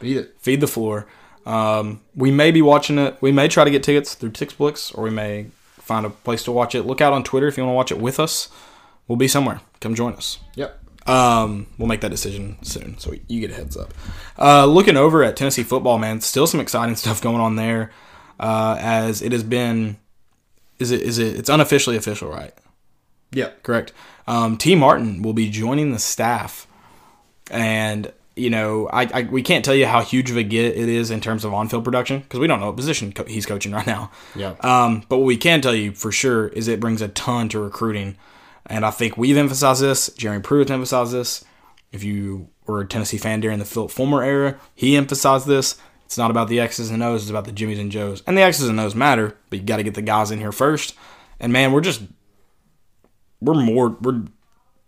[0.00, 0.34] Beat it.
[0.38, 1.06] Feed the floor.
[1.46, 3.16] Um, we may be watching it.
[3.22, 5.46] We may try to get tickets through TixBlitz, or we may
[5.88, 6.84] find a place to watch it.
[6.84, 8.50] Look out on Twitter if you want to watch it with us.
[9.08, 9.62] We'll be somewhere.
[9.80, 10.38] Come join us.
[10.54, 10.78] Yep.
[11.08, 13.94] Um, we'll make that decision soon, so you get a heads up.
[14.38, 17.90] Uh, looking over at Tennessee football, man, still some exciting stuff going on there.
[18.38, 19.96] Uh, as it has been,
[20.78, 21.36] is it is it?
[21.36, 22.52] It's unofficially official, right?
[23.32, 23.62] Yep.
[23.62, 23.92] Correct.
[24.26, 26.66] Um, Tee Martin will be joining the staff,
[27.50, 30.88] and you know, I, I we can't tell you how huge of a get it
[30.88, 33.72] is in terms of on-field production because we don't know what position co- he's coaching
[33.72, 34.10] right now.
[34.34, 34.54] Yeah.
[34.60, 37.60] Um, but what we can tell you for sure is it brings a ton to
[37.60, 38.16] recruiting,
[38.66, 40.08] and I think we've emphasized this.
[40.14, 41.44] Jeremy Pruitt emphasized this.
[41.92, 45.76] If you were a Tennessee fan during the Phillip Fulmer era, he emphasized this.
[46.04, 48.22] It's not about the X's and O's; it's about the Jimmys and Joes.
[48.26, 50.52] And the X's and O's matter, but you got to get the guys in here
[50.52, 50.94] first.
[51.40, 52.02] And man, we're just
[53.40, 54.24] we're more we're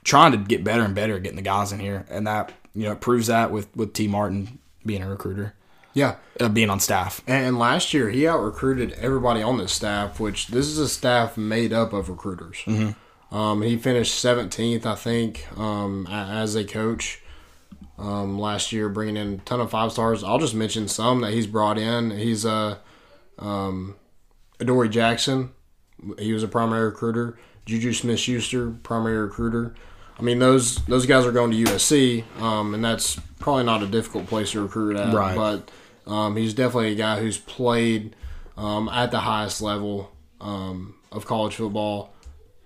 [0.02, 2.84] trying to get better and better at getting the guys in here, and that you
[2.84, 5.54] know it proves that with with Tee Martin being a recruiter,
[5.92, 6.16] Yeah.
[6.40, 7.22] uh, being on staff.
[7.26, 11.36] And last year, he out recruited everybody on this staff, which this is a staff
[11.36, 12.56] made up of recruiters.
[12.64, 13.36] Mm-hmm.
[13.36, 17.20] Um, he finished 17th, I think, um, as a coach
[17.98, 20.24] um, last year, bringing in a ton of five stars.
[20.24, 22.10] I'll just mention some that he's brought in.
[22.10, 22.78] He's uh,
[23.38, 23.96] um,
[24.58, 25.50] Adoree Jackson.
[26.18, 27.38] He was a primary recruiter.
[27.66, 29.74] Juju Smith Schuster, primary recruiter.
[30.20, 33.86] I mean, those those guys are going to USC, um, and that's probably not a
[33.86, 35.14] difficult place to recruit at.
[35.14, 35.34] Right.
[35.34, 35.70] But
[36.06, 38.14] um, he's definitely a guy who's played
[38.58, 42.12] um, at the highest level um, of college football,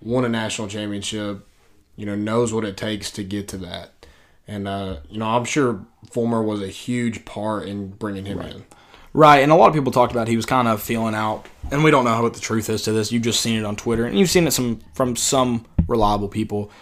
[0.03, 1.47] won a national championship,
[1.95, 4.07] you know, knows what it takes to get to that.
[4.47, 8.65] And, uh, you know, I'm sure Fulmer was a huge part in bringing him in.
[9.13, 11.85] Right, and a lot of people talked about he was kind of feeling out, and
[11.85, 13.13] we don't know what the truth is to this.
[13.13, 16.73] You've just seen it on Twitter, and you've seen it some from some reliable people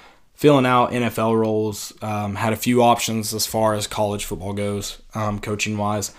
[0.43, 1.93] feeling out NFL roles.
[2.03, 6.13] Um, had a few options as far as college football goes, um, coaching wise.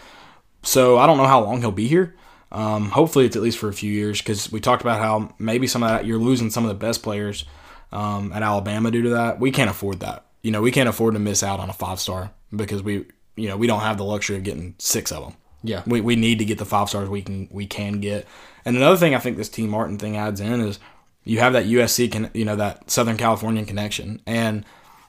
[0.61, 2.15] So I don't know how long he'll be here.
[2.49, 5.67] Um, hopefully, it's at least for a few years because we talked about how maybe
[5.67, 7.43] some of that you're losing some of the best players
[7.91, 9.41] um, at Alabama due to that.
[9.41, 10.25] We can't afford that.
[10.41, 13.05] You know, we can't afford to miss out on a five star because we,
[13.35, 15.33] you know, we don't have the luxury of getting six of them.
[15.63, 15.83] Yeah.
[15.85, 18.25] We, we need to get the five stars we can we can get.
[18.63, 20.79] And another thing I think this Tee Martin thing adds in is
[21.23, 24.65] you have that USC you know that Southern Californian connection, and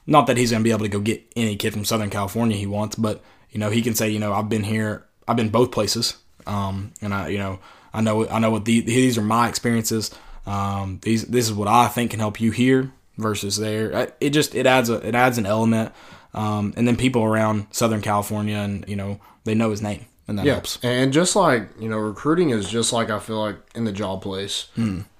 [0.07, 2.57] not that he's going to be able to go get any kid from Southern California
[2.57, 5.49] he wants, but you know he can say you know I've been here, I've been
[5.49, 7.59] both places, um, and I you know
[7.93, 10.11] I know I know what the, these are my experiences.
[10.45, 14.13] Um, these this is what I think can help you here versus there.
[14.19, 15.93] It just it adds a it adds an element,
[16.33, 20.37] um, and then people around Southern California and you know they know his name and
[20.39, 20.53] that Yeah.
[20.53, 20.79] helps.
[20.83, 24.21] And just like, you know, recruiting is just like I feel like in the job
[24.21, 24.67] place.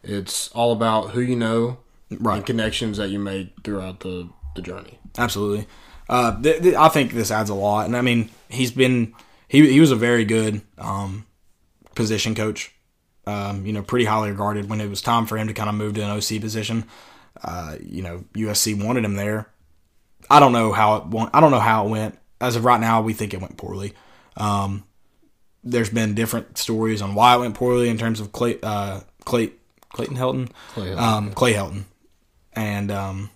[0.03, 1.77] It's all about who you know
[2.19, 2.37] Right.
[2.37, 4.99] and connections that you make throughout the, the journey.
[5.17, 5.67] Absolutely.
[6.07, 9.13] Uh, th- th- I think this adds a lot, and I mean, he's been
[9.47, 11.25] he he was a very good um,
[11.95, 12.71] position coach.
[13.27, 15.73] Um, you know, pretty highly regarded when it was time for him to kind of
[15.73, 16.85] move to an OC position.
[17.43, 19.49] Uh, you know, USC wanted him there.
[20.29, 21.31] I don't know how it went.
[21.33, 22.19] I don't know how it went.
[22.39, 23.93] As of right now, we think it went poorly.
[24.37, 24.83] Um,
[25.65, 29.51] there's been different stories on why it went poorly in terms of Clay, uh, Clay,
[29.93, 30.97] Clayton Helton, Clay Helton.
[30.99, 31.83] um, Clay Helton,
[32.53, 33.29] and um,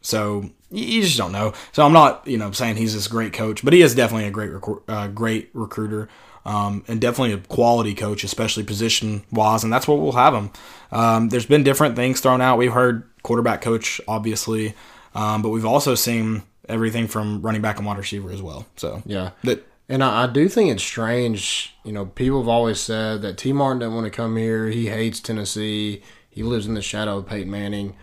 [0.00, 1.52] so you, just don't know.
[1.72, 4.30] So I'm not, you know, saying he's this great coach, but he is definitely a
[4.30, 4.50] great,
[4.88, 6.08] uh, great recruiter,
[6.44, 10.50] um, and definitely a quality coach, especially position wise, and that's what we'll have him.
[10.92, 12.58] Um, there's been different things thrown out.
[12.58, 14.74] We've heard quarterback coach, obviously,
[15.14, 18.66] um, but we've also seen everything from running back and wide receiver as well.
[18.76, 19.30] So Yeah.
[19.44, 21.74] that And I, I do think it's strange.
[21.84, 24.68] You know, people have always said that Tee Martin doesn't want to come here.
[24.68, 26.02] He hates Tennessee.
[26.28, 27.96] He lives in the shadow of Peyton Manning.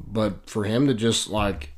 [0.00, 1.74] But for him to just like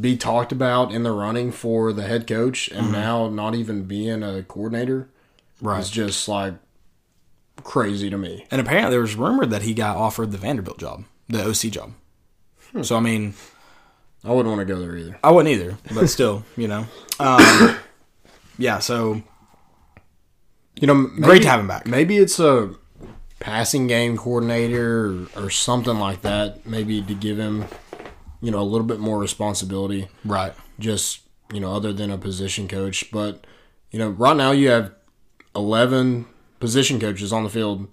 [0.00, 4.22] be talked about in the running for the head coach and now not even being
[4.22, 5.10] a coordinator
[5.60, 5.80] right.
[5.80, 6.54] is just like
[7.62, 8.46] crazy to me.
[8.50, 11.92] And apparently, there was rumored that he got offered the Vanderbilt job, the OC job.
[12.82, 13.34] So I mean,
[14.24, 15.18] I wouldn't want to go there either.
[15.22, 16.86] I wouldn't either, but still, you know,
[17.20, 17.76] um,
[18.58, 18.78] yeah.
[18.78, 19.22] So
[20.80, 21.86] You know, maybe, great to have him back.
[21.86, 22.74] Maybe it's a
[23.38, 26.66] passing game coordinator or, or something like that.
[26.66, 27.66] Maybe to give him,
[28.40, 30.08] you know, a little bit more responsibility.
[30.24, 30.52] Right.
[30.78, 31.20] Just
[31.52, 33.10] you know, other than a position coach.
[33.12, 33.46] But
[33.90, 34.92] you know, right now you have
[35.54, 36.26] eleven
[36.58, 37.86] position coaches on the field.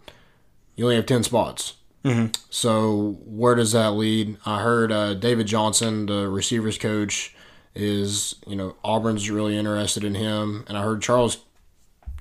[0.76, 1.76] You only have ten spots.
[2.04, 2.32] Mm-hmm.
[2.50, 4.38] So where does that lead?
[4.43, 7.36] I heard uh, David Johnson, the receivers coach,
[7.75, 11.38] is you know Auburn's really interested in him, and I heard Charles,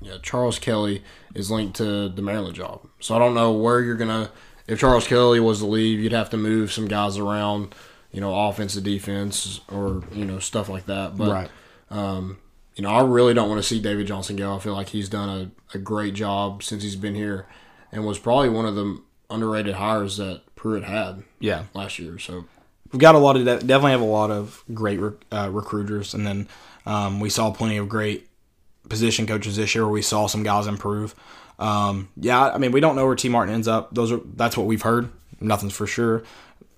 [0.01, 1.03] yeah, Charles Kelly
[1.35, 2.87] is linked to the Maryland job.
[2.99, 4.31] So I don't know where you're gonna.
[4.67, 7.75] If Charles Kelly was to leave, you'd have to move some guys around,
[8.11, 11.17] you know, offensive, defense, or you know stuff like that.
[11.17, 11.49] But right.
[11.89, 12.37] Um,
[12.75, 14.55] you know, I really don't want to see David Johnson go.
[14.55, 17.47] I feel like he's done a, a great job since he's been here,
[17.91, 21.63] and was probably one of the underrated hires that Pruitt had Yeah.
[21.73, 22.17] last year.
[22.17, 22.45] So
[22.91, 24.99] We've got a lot of definitely have a lot of great
[25.31, 26.47] uh, recruiters, and then
[26.85, 28.27] um, we saw plenty of great
[28.89, 31.15] position coaches this year where we saw some guys improve.
[31.59, 33.93] Um, yeah, I mean, we don't know where Tee Martin ends up.
[33.93, 35.09] Those are that's what we've heard.
[35.39, 36.23] Nothing's for sure.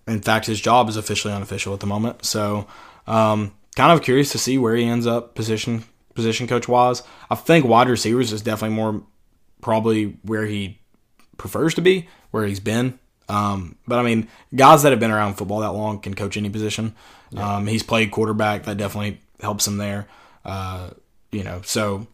[0.07, 2.25] In fact, his job is officially unofficial at the moment.
[2.25, 2.67] So,
[3.07, 7.01] um, kind of curious to see where he ends up position position coach wise.
[7.29, 9.03] I think wide receivers is definitely more
[9.61, 10.79] probably where he
[11.37, 12.99] prefers to be, where he's been.
[13.29, 16.49] Um, but I mean, guys that have been around football that long can coach any
[16.49, 16.95] position.
[17.35, 18.63] Um, he's played quarterback.
[18.63, 20.07] That definitely helps him there.
[20.45, 20.91] Uh,
[21.31, 22.05] you know, so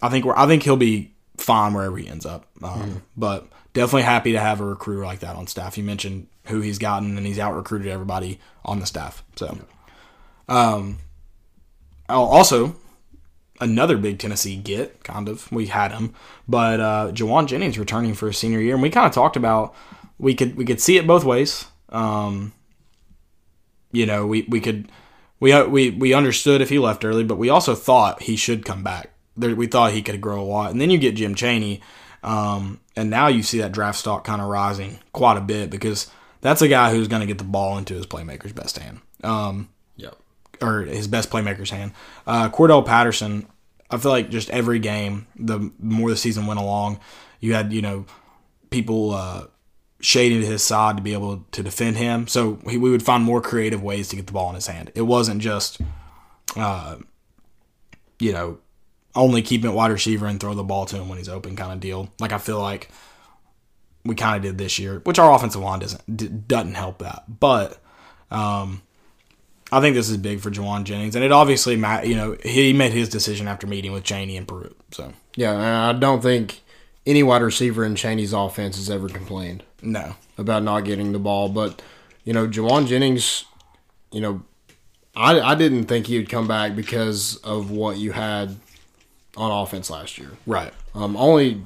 [0.00, 2.46] I think we're, I think he'll be fine wherever he ends up.
[2.62, 5.78] Um, But definitely happy to have a recruiter like that on staff.
[5.78, 9.22] You mentioned who he's gotten, and he's out recruited everybody on the staff.
[9.36, 9.58] So,
[10.48, 10.98] um,
[12.08, 12.76] also
[13.60, 15.50] another big Tennessee get, kind of.
[15.52, 16.14] We had him,
[16.48, 19.74] but uh, Jauan Jennings returning for his senior year, and we kind of talked about
[20.22, 21.66] we could we could see it both ways.
[21.90, 22.52] Um,
[23.92, 24.90] you know, we we could
[25.40, 28.82] we we we understood if he left early, but we also thought he should come
[28.82, 29.10] back.
[29.36, 31.80] There, we thought he could grow a lot, and then you get Jim Chaney,
[32.22, 36.10] um, and now you see that draft stock kind of rising quite a bit because
[36.40, 39.00] that's a guy who's going to get the ball into his playmaker's best hand.
[39.24, 40.16] Um, Yep.
[40.60, 41.92] or his best playmaker's hand.
[42.26, 43.46] Uh, Cordarrelle Patterson,
[43.90, 46.98] I feel like just every game, the more the season went along,
[47.40, 48.04] you had, you know,
[48.70, 49.44] people uh,
[50.02, 52.26] shading to his side to be able to defend him.
[52.26, 54.90] So he, we would find more creative ways to get the ball in his hand.
[54.94, 55.80] It wasn't just,
[56.56, 56.96] uh,
[58.18, 58.58] you know,
[59.14, 61.72] only keep it wide receiver and throw the ball to him when he's open kind
[61.72, 62.10] of deal.
[62.18, 62.90] Like I feel like
[64.04, 67.24] we kind of did this year, which our offensive line doesn't d- doesn't help that.
[67.40, 67.78] But
[68.30, 68.82] um,
[69.70, 72.92] I think this is big for Jauan Jennings, and it obviously, you know, he made
[72.92, 74.76] his decision after meeting with Chaney and Pruitt.
[74.90, 76.61] So Yeah, I don't think
[77.06, 81.48] any wide receiver in Chaney's offense has ever complained no, about not getting the ball.
[81.48, 81.82] But,
[82.24, 83.44] you know, Jauan Jennings,
[84.10, 84.42] you know,
[85.16, 88.56] I, I didn't think he would come back because of what you had
[89.36, 90.30] on offense last year.
[90.46, 91.62] right, Um, only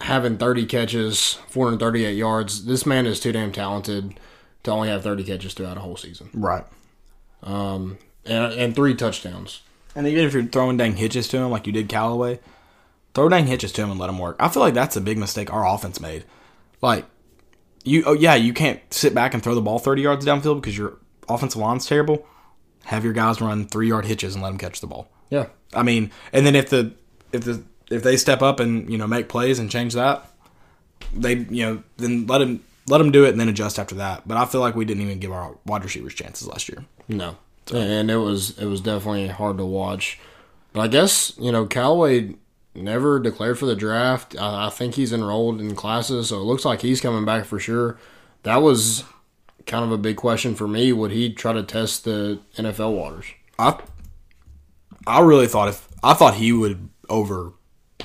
[0.00, 2.64] having 30 catches, 438 yards.
[2.66, 4.18] This man is too damn talented
[4.64, 6.30] to only have 30 catches throughout a whole season.
[6.34, 6.64] right.
[7.42, 9.62] Um, And, and three touchdowns.
[9.94, 12.40] And even if you're throwing dang hitches to him like you did Callaway,
[13.14, 14.36] throw dang hitches to him and let him work.
[14.38, 16.24] I feel like that's a big mistake our offense made.
[16.80, 17.04] Like
[17.84, 20.76] you, oh yeah, you can't sit back and throw the ball 30 yards downfield because
[20.76, 20.98] your
[21.28, 22.26] offensive line's terrible.
[22.84, 25.08] Have your guys run three yard hitches and let them catch the ball.
[25.30, 25.46] Yeah.
[25.74, 26.92] I mean, and then if the
[27.32, 30.30] if the if they step up and you know make plays and change that,
[31.12, 34.26] they you know then let them let them do it and then adjust after that.
[34.26, 36.84] But I feel like we didn't even give our wide receivers chances last year.
[37.08, 37.36] No,
[37.72, 40.18] and it was it was definitely hard to watch.
[40.72, 42.34] But I guess you know Callaway
[42.82, 44.36] never declared for the draft.
[44.38, 47.58] I, I think he's enrolled in classes, so it looks like he's coming back for
[47.58, 47.98] sure.
[48.44, 49.04] That was
[49.66, 50.92] kind of a big question for me.
[50.92, 53.26] Would he try to test the NFL waters?
[53.58, 53.78] I
[55.06, 57.52] I really thought if I thought he would over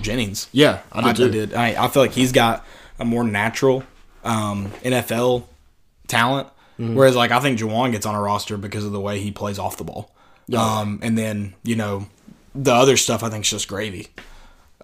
[0.02, 0.48] Jennings.
[0.52, 1.08] Yeah, I did.
[1.10, 1.32] I, too.
[1.32, 1.54] did.
[1.54, 2.66] I, I feel like he's got
[3.00, 3.84] a more natural
[4.24, 5.44] um, NFL
[6.08, 6.48] talent,
[6.80, 6.96] Mm-hmm.
[6.96, 9.60] whereas like I think Jauan gets on a roster because of the way he plays
[9.60, 10.10] off the ball.
[10.58, 12.08] Um, and then you know
[12.56, 14.08] the other stuff I think is just gravy.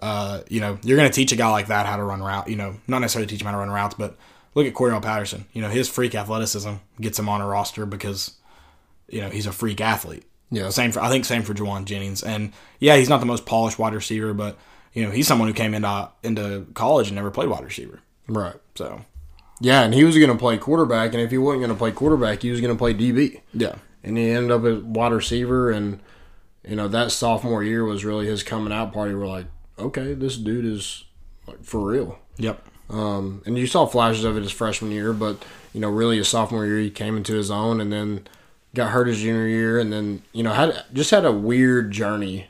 [0.00, 2.48] Uh, you know, you're gonna teach a guy like that how to run route.
[2.48, 4.16] You know, not necessarily teach him how to run routes, but
[4.54, 5.46] look at Cordarrelle Patterson.
[5.52, 8.34] You know, his freak athleticism gets him on a roster because
[9.08, 10.24] you know he's a freak athlete.
[10.50, 10.70] Yeah.
[10.70, 12.22] Same for I think same for Jauan Jennings.
[12.22, 14.58] And yeah, he's not the most polished wide receiver, but
[14.92, 18.00] you know he's someone who came into into college and never played wide receiver.
[18.26, 18.56] Right.
[18.74, 19.04] So
[19.60, 21.92] Yeah, and he was going to play quarterback, and if he wasn't going to play
[21.92, 23.40] quarterback, he was going to play DB.
[23.52, 26.00] yeah, and he ended up at wide receiver and
[26.66, 29.46] you know that sophomore year was really his coming out party we're like
[29.80, 31.04] okay this dude is
[31.46, 35.44] like for real yep, um, and you saw flashes of it his freshman year but
[35.72, 38.26] you know really his sophomore year he came into his own and then
[38.74, 42.46] got hurt his junior year and then you know had just had a weird journey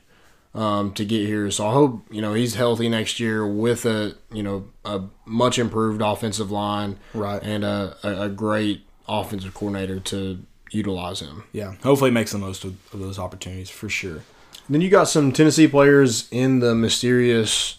[0.54, 4.16] um, to get here so i hope you know he's healthy next year with a
[4.32, 7.40] you know a much improved offensive line Right.
[7.42, 11.74] and a, a, a great offensive coordinator to utilize him yeah.
[11.82, 14.22] Hopefully, he makes the most of, of those opportunities for sure.
[14.70, 17.78] Then you got some Tennessee players in the mysterious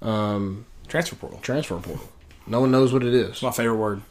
[0.00, 1.40] um, Transfer portal.
[1.40, 2.08] transfer portal.
[2.46, 3.28] No one knows what it is.
[3.30, 4.02] It's my favorite word.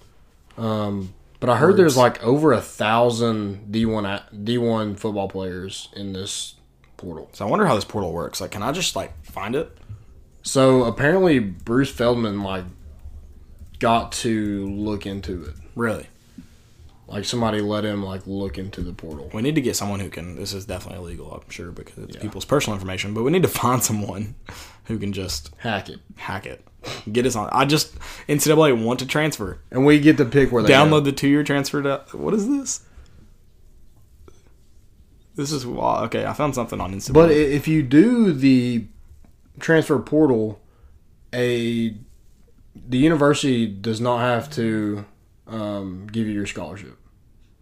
[0.58, 6.56] Um, But I heard there's like over a thousand D1 D1 football players in this
[6.98, 7.30] portal.
[7.34, 8.42] So I wonder how this portal works.
[8.42, 9.76] Like, can I just like find it?
[10.44, 12.66] So apparently Bruce Feldman like
[13.80, 15.54] got to look into it.
[15.76, 16.08] Really?
[17.08, 19.30] Like somebody let him like look into the portal.
[19.34, 20.36] We need to get someone who can.
[20.36, 23.14] This is definitely illegal, I'm sure, because it's people's personal information.
[23.14, 24.36] But we need to find someone
[24.86, 26.00] who can just Hack it.
[26.18, 26.66] hack it,
[27.12, 27.50] get us on.
[27.54, 27.98] I just
[28.28, 29.60] NCAA want to transfer.
[29.72, 31.00] And we get to pick where they Download go.
[31.02, 31.82] the two-year transfer.
[31.82, 32.82] To, what is this?
[35.36, 36.26] This is wow, okay.
[36.26, 37.14] I found something on Instagram.
[37.14, 38.86] But if you do the
[39.60, 40.60] transfer portal,
[41.34, 41.96] a
[42.76, 45.06] the university does not have to
[45.48, 46.98] um, give you your scholarship,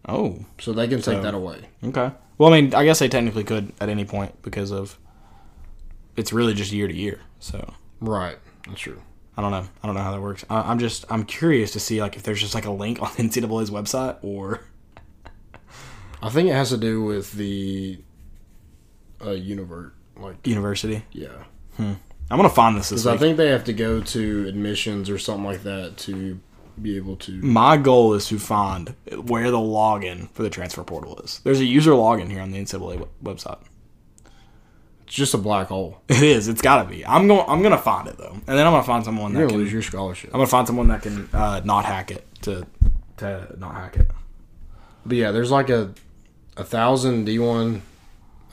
[0.07, 1.61] oh, so they can take So- that away.
[1.83, 2.11] okay.
[2.37, 4.97] Well, I mean, I guess they technically could at any point because of
[6.17, 7.21] it's really just year to year.
[7.39, 9.01] So Right, that's true.
[9.37, 9.65] I don't know.
[9.83, 10.43] I don't know how that works.
[10.49, 13.07] I, I'm just I'm curious to see like if there's just like a link on
[13.09, 14.61] NCAA's website or
[16.21, 17.99] I think it has to do with the
[19.21, 19.91] uh, univert.
[20.17, 21.03] Like, university.
[21.11, 21.27] yeah,
[21.77, 21.97] I'm
[22.29, 25.43] gonna find this this because I think they have to go to admissions or something
[25.45, 26.39] like that to
[26.81, 27.31] be able to.
[27.41, 31.39] My goal is to find where the login for the transfer portal is.
[31.43, 33.59] There's a user login here on the NCAA w- website.
[35.03, 36.01] It's just a black hole.
[36.09, 36.47] It is.
[36.47, 37.05] It's got to be.
[37.05, 37.45] I'm going.
[37.47, 39.59] I'm gonna find it though, and then I'm gonna find someone You're that can.
[39.59, 40.31] lose your scholarship.
[40.33, 42.65] I'm gonna find someone that can uh, not hack it to
[43.17, 44.07] to not hack it.
[45.05, 45.93] But yeah, there's like a
[46.57, 47.83] a thousand D one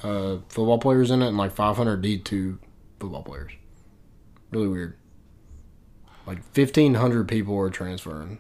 [0.02, 2.58] uh, football players in it, and like 500 D two
[3.00, 3.52] football players.
[4.50, 4.96] Really weird.
[6.26, 8.38] Like 1,500 people are transferring.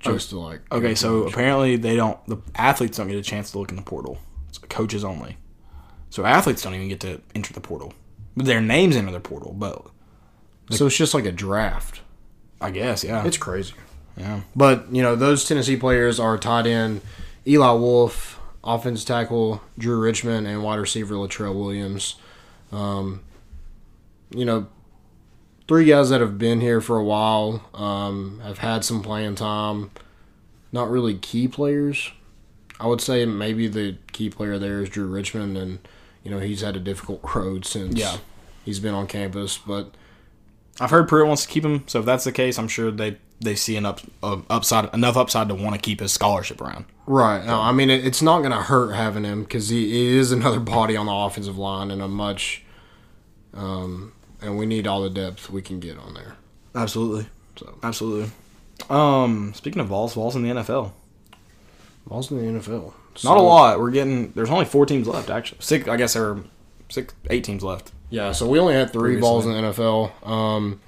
[0.00, 0.62] Just to like.
[0.72, 2.18] Okay, so apparently they don't.
[2.26, 4.18] The athletes don't get a chance to look in the portal.
[4.48, 5.36] It's coaches only.
[6.10, 7.94] So athletes don't even get to enter the portal.
[8.36, 9.86] Their names enter the portal, but
[10.70, 12.00] so it's just like a draft.
[12.60, 13.24] I guess yeah.
[13.24, 13.74] It's crazy.
[14.16, 14.40] yeah.
[14.56, 17.00] But you know those Tennessee players are tied in.
[17.46, 22.16] Eli Wolf, offense tackle Drew Richmond, and wide receiver Latrell Williams.
[22.72, 23.22] Um,
[24.34, 24.66] you know,
[25.68, 29.90] three guys that have been here for a while, um, have had some playing time.
[30.72, 32.10] Not really key players.
[32.80, 35.78] I would say maybe the key player there is Drew Richmond, and
[36.24, 38.16] you know he's had a difficult road since Yeah.
[38.64, 39.58] he's been on campus.
[39.58, 39.94] But
[40.80, 43.18] I've heard Pruitt wants to keep him, so if that's the case, I'm sure they
[43.40, 46.84] they see an up uh, upside enough upside to want to keep his scholarship around.
[47.06, 47.44] Right.
[47.44, 50.30] No, I mean, it, it's not going to hurt having him because he, he is
[50.30, 52.62] another body on the offensive line and a much,
[53.52, 54.12] um,
[54.42, 56.34] and we need all the depth we can get on there.
[56.74, 57.26] Absolutely,
[57.56, 58.30] So, absolutely.
[58.90, 60.92] Um, speaking of Vols, Vols in the NFL.
[62.06, 62.92] balls in the NFL.
[63.24, 63.78] Not a lot.
[63.78, 64.32] We're getting.
[64.32, 65.28] There's only four teams left.
[65.30, 65.86] Actually, six.
[65.86, 66.40] I guess there are
[66.88, 67.92] six, eight teams left.
[68.10, 68.32] Yeah.
[68.32, 69.20] So we only had three Previously.
[69.20, 70.26] balls in the NFL.
[70.26, 70.80] Um,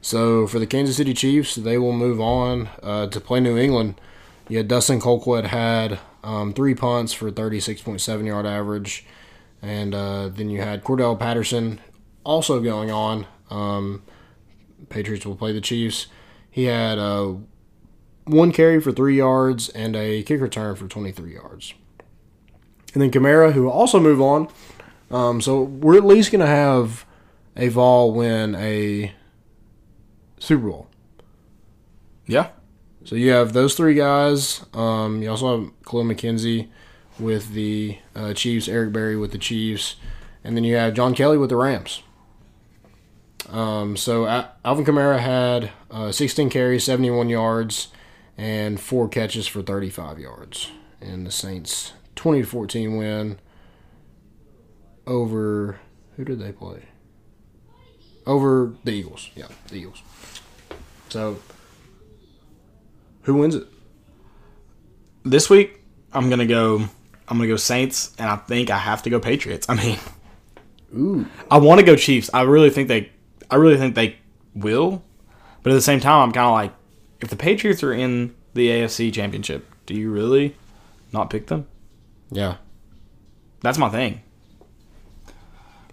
[0.00, 4.00] so for the Kansas City Chiefs, they will move on uh, to play New England.
[4.48, 9.04] Yeah, Dustin Colquitt had um, three punts for 36.7 yard average,
[9.60, 11.80] and uh, then you had Cordarrelle Patterson
[12.24, 13.26] also going on.
[13.50, 14.02] Um,
[14.88, 16.06] Patriots will play the Chiefs.
[16.50, 17.34] He had uh,
[18.24, 21.74] one carry for three yards and a kick return for 23 yards.
[22.92, 24.48] And then Kamara, who will also move on.
[25.10, 27.04] Um, so we're at least going to have
[27.56, 29.12] a Vol win a
[30.38, 30.88] Super Bowl.
[32.26, 32.48] Yeah,
[33.04, 34.64] So you have those three guys.
[34.72, 36.68] Um, you also have Kahlil McKenzie
[37.18, 39.96] with the uh, Chiefs, Eric Berry with the Chiefs,
[40.42, 42.02] and then you have John Kelly with the Rams.
[43.50, 44.26] Um, so
[44.64, 47.88] Alvin Kamara had uh, 16 carries, 71 yards,
[48.36, 50.70] and four catches for 35 yards.
[51.00, 53.38] And the Saints 20 to 14 win
[55.06, 55.78] over
[56.16, 56.82] who did they play?
[58.26, 59.30] Over the Eagles.
[59.34, 60.02] Yeah, the Eagles.
[61.08, 61.38] So
[63.22, 63.66] who wins it?
[65.24, 65.82] This week,
[66.12, 66.88] I'm gonna go.
[67.28, 69.66] I'm gonna go Saints, and I think I have to go Patriots.
[69.70, 69.98] I mean,
[70.96, 71.26] Ooh.
[71.50, 72.30] I want to go Chiefs.
[72.32, 73.10] I really think they.
[73.50, 74.16] I really think they
[74.54, 75.02] will,
[75.62, 76.72] but at the same time, I'm kind of like,
[77.20, 80.56] if the Patriots are in the AFC Championship, do you really
[81.12, 81.66] not pick them?
[82.30, 82.56] Yeah.
[83.60, 84.20] That's my thing.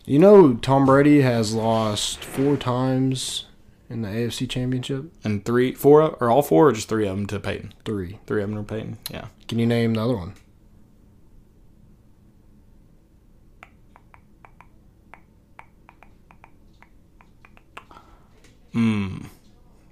[0.06, 3.46] You know Tom Brady has lost four times
[3.90, 5.12] in the AFC Championship?
[5.24, 7.74] And three, four, or all four, or just three of them to Peyton.
[7.86, 8.20] Three.
[8.26, 8.98] Three of them to Peyton.
[9.12, 9.28] Yeah.
[9.48, 10.34] Can you name the other one?
[18.74, 19.26] Mm.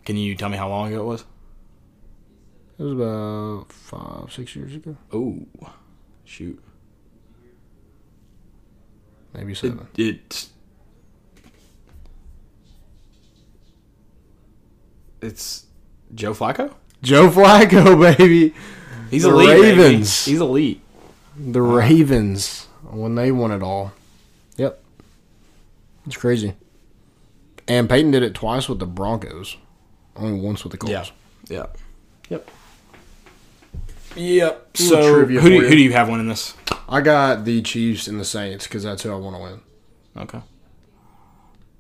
[0.05, 1.25] Can you tell me how long ago it was?
[2.77, 4.95] It was about five, six years ago.
[5.11, 5.45] Oh,
[6.23, 6.61] shoot.
[9.33, 9.87] Maybe seven.
[9.97, 10.47] it
[15.21, 15.65] it's
[16.15, 16.73] Joe Flacco.
[17.01, 18.53] Joe Flacco, baby.
[19.11, 19.47] He's The elite.
[19.47, 19.61] baby.
[19.77, 20.25] Ravens.
[20.25, 20.81] He's elite.
[21.37, 23.91] The Ravens when they won it all.
[24.57, 24.81] Yep.
[26.05, 26.53] It's crazy.
[27.69, 29.55] And Peyton did it twice with the Broncos.
[30.15, 31.11] Only once with the Colts.
[31.49, 31.57] Yeah.
[31.57, 31.65] Yeah.
[32.29, 32.51] Yep.
[34.15, 34.77] Yep.
[34.77, 35.61] So who do, you, you.
[35.61, 36.55] who do you have winning this?
[36.87, 39.61] I got the Chiefs and the Saints because that's who I want to win.
[40.17, 40.41] Okay.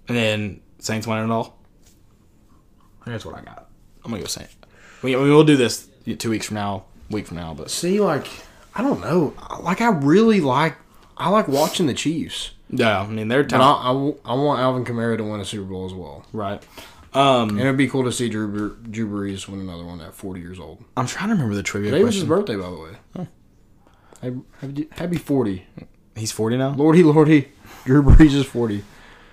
[0.07, 1.59] And then Saints winning it all.
[3.05, 3.69] I that's what I got.
[4.03, 4.55] I'm gonna go Saints.
[5.01, 5.87] We, we will do this
[6.17, 8.27] two weeks from now, week from now, but See, like,
[8.75, 9.33] I don't know.
[9.61, 10.75] Like, I really like,
[11.17, 12.51] I like watching the Chiefs.
[12.69, 15.45] Yeah, I mean they're I, talent, I, w- I want Alvin Kamara to win a
[15.45, 16.25] Super Bowl as well.
[16.33, 16.63] right?
[17.13, 20.41] Um, And it'd be cool to see Drew, Drew Brees win another one at 40
[20.41, 20.83] years old.
[20.95, 23.27] I'm trying to remember the trivia Today was his birthday, by the way.
[24.21, 25.65] Happy, happy, happy 40.
[26.15, 26.69] He's 40 now.
[26.75, 27.51] Lordy, lordy.
[27.85, 28.83] Drew Brees is 40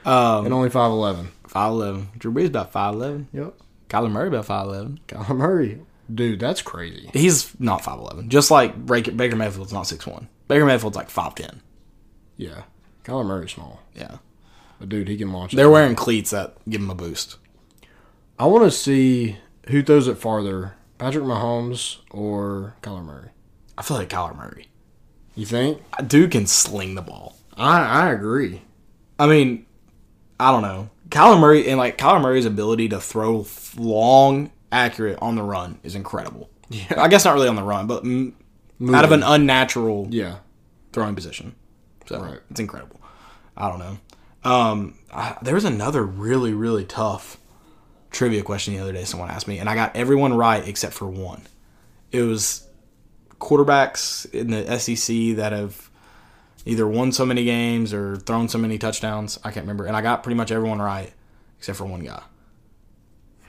[0.05, 1.26] Um, and only 5'11.
[1.49, 2.09] five eleven.
[2.18, 3.28] Drew Brees about five eleven.
[3.32, 3.55] Yep.
[3.89, 5.01] Kyler Murray about five eleven.
[5.09, 5.80] Kyler Murray.
[6.12, 7.11] Dude, that's crazy.
[7.12, 8.30] He's not five eleven.
[8.30, 10.28] Just like Baker, Baker Mayfield's not six one.
[10.49, 11.61] Baker Mayfield's like five ten.
[12.37, 12.62] Yeah.
[13.07, 13.81] Kyler Murray's small.
[13.95, 14.17] Yeah,
[14.81, 17.37] But, dude, he can launch they're wearing cleats that give him a boost.
[18.39, 19.39] I want to see
[19.69, 23.31] who throws it farther Patrick Mahomes or Kyler Murray.
[23.79, 24.69] I feel like Kyler Murray.
[25.35, 25.81] You think?
[26.07, 27.37] Dude can sling the ball.
[27.57, 28.63] I, I agree.
[29.19, 29.67] I mean,
[30.41, 30.91] I don't know.
[31.09, 33.47] Kyler Murray and like Kyler Murray's ability to throw
[33.77, 36.51] long, accurate on the run is incredible.
[36.69, 37.01] Yeah.
[37.01, 38.33] I guess not really on the run, but mm,
[38.93, 40.39] out of an unnatural Yeah.
[40.93, 41.55] throwing position.
[42.07, 42.41] So Right.
[42.51, 43.01] it's incredible.
[43.57, 43.99] I don't know.
[44.51, 47.39] Um, I, there was another really really tough
[48.11, 49.05] trivia question the other day.
[49.05, 51.47] Someone asked me, and I got everyone right except for one.
[52.13, 52.67] It was
[53.41, 55.91] quarterbacks in the SEC that have
[56.65, 59.39] either won so many games or thrown so many touchdowns.
[59.45, 61.13] I can't remember, and I got pretty much everyone right
[61.59, 62.23] except for one guy.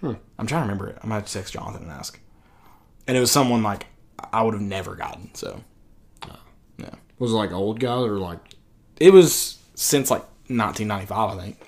[0.01, 0.13] Hmm.
[0.37, 0.97] I'm trying to remember it.
[1.03, 2.19] I might have to text Jonathan and ask.
[3.07, 3.87] And it was someone like
[4.31, 5.33] I would have never gotten.
[5.33, 5.63] So
[6.77, 6.89] yeah.
[7.19, 8.39] Was it like old guy or like
[8.99, 11.59] It was since like 1995, I think.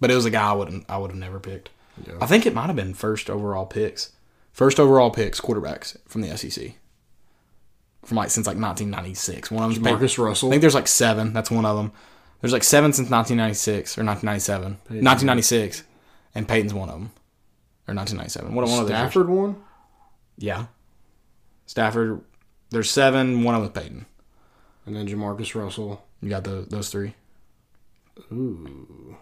[0.00, 1.70] But it was a guy I wouldn't I would have never picked.
[2.06, 2.14] Yeah.
[2.20, 4.12] I think it might have been first overall picks,
[4.52, 6.74] first overall picks quarterbacks from the SEC.
[8.04, 9.50] From like since like 1996.
[9.50, 10.48] One of them's Marcus Russell?
[10.48, 11.32] I think there's like seven.
[11.34, 11.92] That's one of them.
[12.40, 15.82] There's like seven since 1996 or 1997, 1996,
[16.34, 17.10] and Peyton's one of them,
[17.86, 18.54] or 1997.
[18.54, 18.86] One, one of.
[18.86, 19.62] Stafford one?
[20.38, 20.66] Yeah.
[21.66, 22.22] Stafford.
[22.70, 23.42] There's seven.
[23.42, 24.06] One of them's Peyton.
[24.90, 26.04] And then JaMarcus Russell.
[26.20, 27.14] You got the, those three.
[28.32, 29.16] Ooh.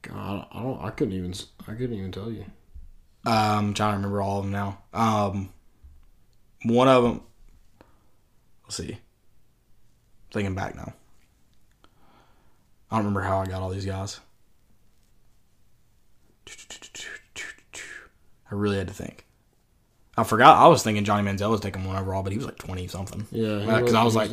[0.00, 0.82] God, I don't.
[0.82, 1.34] I couldn't even.
[1.60, 2.46] I couldn't even tell you.
[3.26, 4.78] Um, I'm trying to remember all of them now.
[4.94, 5.50] Um,
[6.64, 7.20] one of them.
[8.64, 8.96] Let's see.
[10.32, 10.94] Thinking back now.
[12.90, 14.18] I don't remember how I got all these guys.
[18.50, 19.24] I really had to think.
[20.16, 20.56] I forgot.
[20.58, 23.26] I was thinking Johnny Manziel was taking one overall, but he was like twenty something.
[23.30, 24.30] Yeah, because I was like,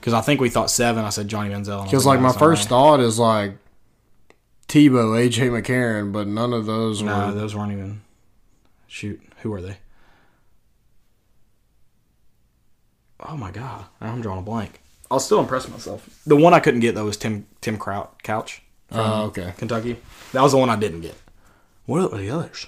[0.00, 1.04] because I think we thought seven.
[1.04, 1.58] I said Johnny Manziel.
[1.58, 2.68] and I was Because like my first right.
[2.70, 3.56] thought is like
[4.68, 7.32] Tebow, AJ McCarron, but none of those No, were.
[7.32, 8.00] those weren't even.
[8.86, 9.76] Shoot, who are they?
[13.20, 14.80] Oh my god, I'm drawing a blank.
[15.10, 16.08] I'll still impress myself.
[16.26, 18.62] The one I couldn't get though was Tim Tim Kraut Couch.
[18.92, 19.52] Oh, okay.
[19.58, 19.98] Kentucky.
[20.32, 21.16] That was the one I didn't get.
[21.84, 22.66] What are the others?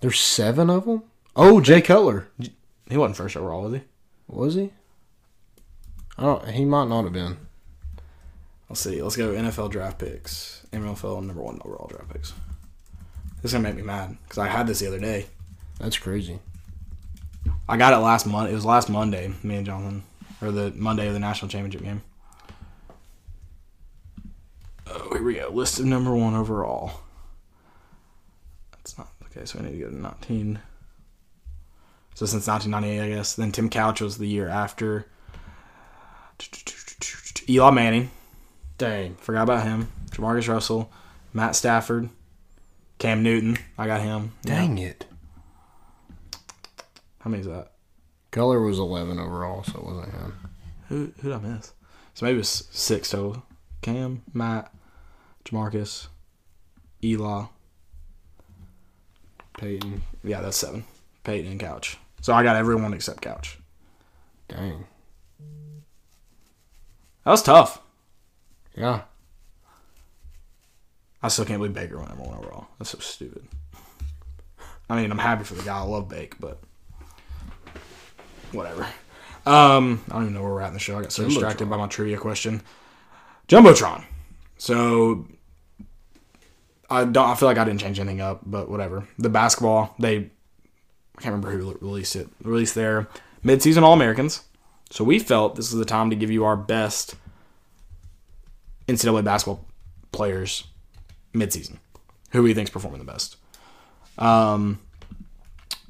[0.00, 1.02] There's seven of them.
[1.34, 2.28] Oh, Jay Cutler
[2.88, 3.82] He wasn't first overall, was he?
[4.28, 4.72] was he?
[6.16, 6.48] I don't.
[6.48, 7.36] He might not have been.
[8.68, 9.00] Let's see.
[9.02, 10.66] Let's go NFL draft picks.
[10.72, 12.32] NFL number one overall draft picks.
[13.40, 15.26] This is gonna make me mad because I had this the other day.
[15.78, 16.40] That's crazy.
[17.68, 18.50] I got it last month.
[18.50, 19.32] It was last Monday.
[19.42, 20.02] Me and Jonathan,
[20.42, 22.02] or the Monday of the national championship game.
[24.86, 25.48] Oh, here we go.
[25.50, 27.00] List of number one overall.
[29.38, 29.46] Okay.
[29.46, 30.58] So I need to go to nineteen.
[32.14, 33.34] So since 1998, I guess.
[33.36, 35.06] Then Tim Couch was the year after.
[37.48, 38.10] Eli Manning.
[38.76, 39.14] Dang.
[39.16, 39.88] Forgot about him.
[40.10, 40.90] JaMarcus Russell,
[41.32, 42.08] Matt Stafford,
[42.98, 43.56] Cam Newton.
[43.76, 44.32] I got him.
[44.42, 44.88] Dang Yeah.
[44.88, 45.06] it.
[47.20, 47.72] How many is that?
[48.30, 50.34] Cutler was 11 overall, so it wasn't him.
[50.88, 51.72] Who who did I miss?
[52.14, 53.44] So maybe it's six total.
[53.82, 54.72] Cam, Matt,
[55.44, 56.08] JaMarcus,
[57.02, 57.44] Eli.
[59.58, 60.02] Peyton.
[60.24, 60.84] Yeah, that's seven.
[61.24, 61.98] Peyton and Couch.
[62.20, 63.58] So I got everyone except Couch.
[64.48, 64.86] Dang.
[67.24, 67.80] That was tough.
[68.74, 69.02] Yeah.
[71.22, 72.68] I still can't believe Baker went number one overall.
[72.78, 73.46] That's so stupid.
[74.88, 75.78] I mean, I'm happy for the guy.
[75.78, 76.60] I love Bake, but
[78.52, 78.86] whatever.
[79.44, 80.98] Um, I don't even know where we're at in the show.
[80.98, 81.28] I got so Jumbotron.
[81.28, 82.62] distracted by my trivia question.
[83.48, 84.04] Jumbotron.
[84.56, 85.26] So
[86.90, 87.28] I don't.
[87.28, 89.06] I feel like I didn't change anything up, but whatever.
[89.18, 89.94] The basketball.
[89.98, 90.16] They.
[90.16, 92.28] I can't remember who released it.
[92.42, 93.08] Released their
[93.44, 94.44] midseason All Americans.
[94.90, 97.14] So we felt this is the time to give you our best
[98.86, 99.64] NCAA basketball
[100.12, 100.64] players
[101.34, 101.76] midseason.
[102.30, 103.36] Who we think's performing the best?
[104.16, 104.80] Um,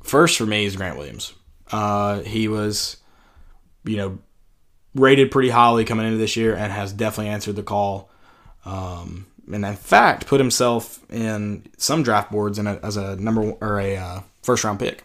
[0.02, 1.32] first for me is Grant Williams.
[1.70, 2.96] Uh, he was,
[3.84, 4.18] you know,
[4.94, 8.10] rated pretty highly coming into this year and has definitely answered the call.
[8.64, 13.40] Um, and in fact, put himself in some draft boards in a, as a number
[13.40, 15.04] one, or a uh, first round pick.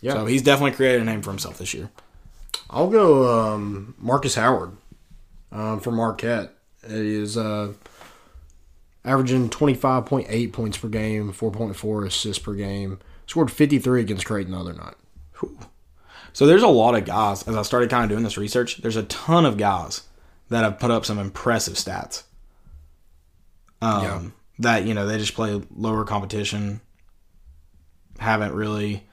[0.00, 0.14] Yeah.
[0.14, 1.90] So he's definitely created a name for himself this year.
[2.70, 4.72] I'll go um, Markus Howard
[5.52, 6.54] um, for Marquette.
[6.86, 7.74] He is uh,
[9.04, 12.98] averaging 25.8 points per game, 4.4 assists per game.
[13.26, 14.94] Scored 53 against Creighton the other night.
[16.32, 17.46] So there's a lot of guys.
[17.46, 20.02] As I started kind of doing this research, there's a ton of guys
[20.48, 22.24] that have put up some impressive stats.
[23.82, 24.22] Um, Yeah.
[24.58, 26.80] That you know they just play lower competition.
[28.18, 29.06] Haven't really.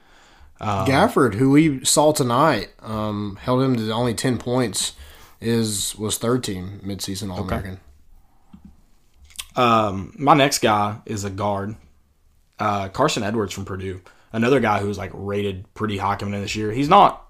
[0.60, 4.92] Um, Gafford, who we saw tonight, um, held him to only 10 points.
[5.40, 7.80] Is was third team midseason All American.
[9.56, 11.76] Um, my next guy is a guard,
[12.58, 14.00] uh, Carson Edwards from Purdue.
[14.32, 16.70] Another guy who's like rated pretty high coming in this year.
[16.70, 17.26] He's not.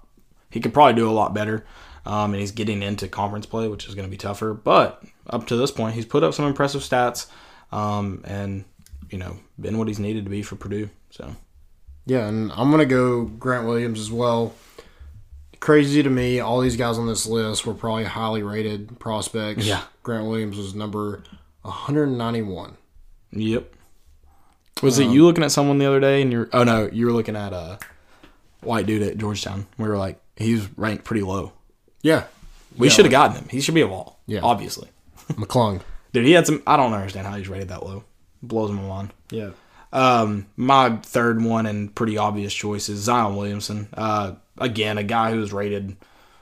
[0.49, 1.65] He could probably do a lot better,
[2.05, 4.53] um, and he's getting into conference play, which is going to be tougher.
[4.53, 7.27] But up to this point, he's put up some impressive stats,
[7.71, 8.65] um, and
[9.09, 10.89] you know been what he's needed to be for Purdue.
[11.11, 11.35] So
[12.05, 14.53] Yeah, and I'm gonna go Grant Williams as well.
[15.59, 19.65] Crazy to me, all these guys on this list were probably highly rated prospects.
[19.65, 19.83] Yeah.
[20.01, 21.21] Grant Williams was number
[21.61, 22.77] 191.
[23.31, 23.71] Yep.
[24.81, 27.11] Was it you looking at someone the other day and you're oh no, you were
[27.11, 27.77] looking at a
[28.61, 29.67] white dude at Georgetown.
[29.77, 31.53] We were like, he's ranked pretty low.
[32.03, 32.23] Yeah,
[32.77, 33.47] We Yeah, should have gotten him.
[33.49, 34.19] He should be a wall.
[34.27, 34.39] Yeah.
[34.43, 34.89] Obviously.
[35.33, 35.81] McClung.
[36.13, 38.03] Dude, he had some I don't understand how he's rated that low.
[38.43, 39.13] Blows my mind.
[39.29, 39.51] Yeah,
[39.93, 43.87] Um, my third one and pretty obvious choice is Zion Williamson.
[43.93, 45.95] Uh, again, a guy who is rated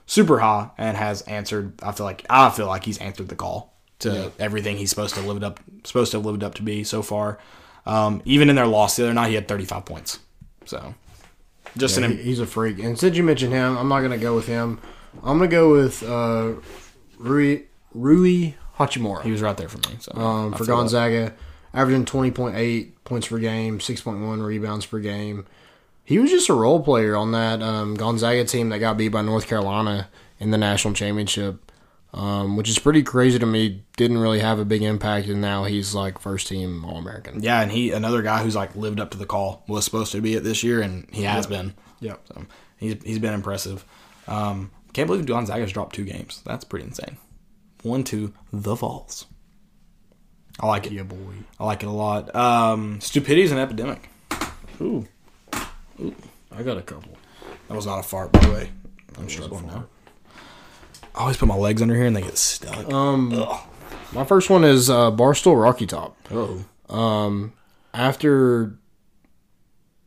[0.06, 1.74] super high and has answered.
[1.82, 5.20] I feel like I feel like he's answered the call to everything he's supposed to
[5.20, 7.38] live it up supposed to have lived up to be so far.
[7.86, 10.18] Um, even in their loss the other night, he had 35 points.
[10.64, 10.94] So,
[11.76, 12.78] just Yeah, an he- he's a freak.
[12.78, 14.80] And since you mentioned him, I'm not gonna go with him.
[15.16, 16.52] I'm gonna go with uh,
[17.18, 17.62] Rui
[17.94, 19.22] Rui Hachimura.
[19.22, 19.96] he was right there for me.
[20.00, 20.72] So um, for feel that.
[20.82, 21.34] Gonzaga,
[21.74, 25.46] averaging 20.8 points per game, 6.1 rebounds per game.
[26.04, 29.22] He was just a role player on that um, Gonzaga team that got beat by
[29.22, 30.08] North Carolina
[30.38, 31.70] in the national championship,
[32.12, 33.84] um, which is pretty crazy to me.
[33.96, 37.42] Didn't really have a big impact, and now he's like first team All American.
[37.42, 40.20] Yeah, and he another guy who's like lived up to the call was supposed to
[40.20, 41.74] be it this year, and he has been.
[42.00, 42.16] Yeah.
[42.28, 42.46] So
[42.78, 43.84] he's he's been impressive.
[44.26, 46.42] Um, can't believe Gonzaga's dropped two games.
[46.44, 47.16] That's pretty insane.
[47.82, 49.26] One two, the Vols.
[50.58, 50.92] I like it.
[50.92, 51.16] Yeah, boy.
[51.58, 52.34] I like it a lot.
[52.34, 54.10] Um, stupidity is an epidemic.
[54.80, 55.06] Ooh,
[56.00, 56.14] Ooh.
[56.52, 57.16] I got a couple.
[57.68, 58.70] that was not a fart, by the way.
[59.18, 59.86] I'm struggling now.
[61.14, 62.92] I always put my legs under here and they get stuck.
[62.92, 63.30] Um,
[64.12, 66.16] my first one is uh, Barstool Rocky Top.
[66.30, 67.52] oh, Um,
[67.94, 68.78] after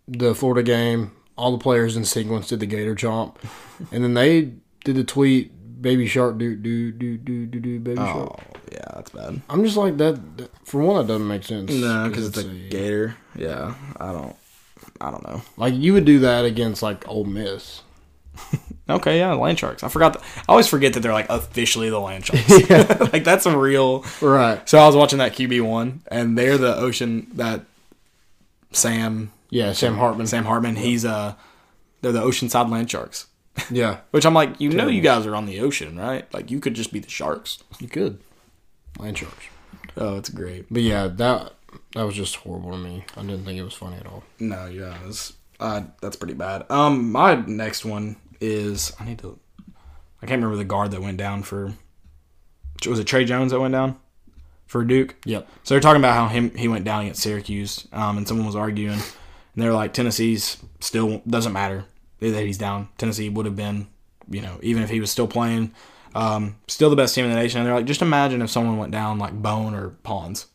[0.08, 3.36] the Florida game, all the players in sequence did the Gator chomp,
[3.92, 4.54] and then they
[4.84, 8.40] did the tweet, "Baby Shark, do do do do do do, Baby Shark." oh,
[8.72, 9.42] Yeah, that's bad.
[9.50, 10.38] I'm just like that.
[10.38, 11.72] that- For one, that doesn't make sense.
[11.72, 13.16] No, because it's a a- gator.
[13.36, 14.36] Yeah, I don't.
[15.02, 15.42] I don't know.
[15.58, 17.82] like you would do that against like Ole Miss.
[18.90, 19.82] Okay, yeah, land sharks.
[19.82, 20.12] I forgot.
[20.12, 22.50] That, I always forget that they're like officially the land sharks.
[23.14, 24.04] like that's a real.
[24.22, 24.68] Right.
[24.68, 27.62] So I was watching that QB one, and they're the ocean that
[28.72, 30.28] Sam Yeah, Sam Hartman.
[30.28, 30.76] Sam Hartman.
[30.76, 31.36] He's uh,
[32.02, 33.28] they're the Oceanside land sharks.
[33.70, 36.32] Yeah, Which I'm like, you know, you guys are on the ocean, right?
[36.34, 37.64] Like you could just be the sharks.
[37.80, 38.20] you could.
[38.99, 39.45] Land sharks.
[39.97, 40.66] Oh, it's great.
[40.72, 41.54] But yeah, that
[41.95, 43.06] that was just horrible to me.
[43.16, 44.24] I didn't think it was funny at all.
[44.39, 46.66] No, yeah, it's, uh, that's pretty bad.
[46.70, 49.39] Um, my next one is I need to.
[50.22, 51.74] I can't remember the guard that went down for.
[52.88, 53.97] Was it Tre Jones that went down
[54.66, 55.16] for Duke?
[55.26, 55.47] Yep.
[55.64, 58.56] So they're talking about how him he went down against Syracuse, um, and someone was
[58.56, 59.04] arguing, and
[59.64, 61.86] they're like Tennessee's still doesn't matter
[62.32, 62.89] that he's down.
[62.97, 63.88] Tennessee would have been,
[64.30, 65.74] you know, even if he was still playing,
[66.15, 67.59] um, still the best team in the nation.
[67.59, 70.47] And they're like, just imagine if someone went down like Bone or Pons.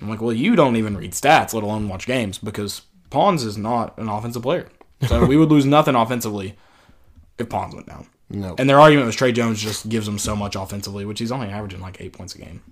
[0.00, 3.56] I'm like, well, you don't even read stats, let alone watch games, because Pons is
[3.56, 4.68] not an offensive player.
[5.08, 6.56] So we would lose nothing offensively
[7.38, 8.06] if Pons went down.
[8.28, 8.54] No.
[8.58, 11.48] And their argument was Tre Jones just gives them so much offensively, which he's only
[11.48, 12.62] averaging like eight points a game.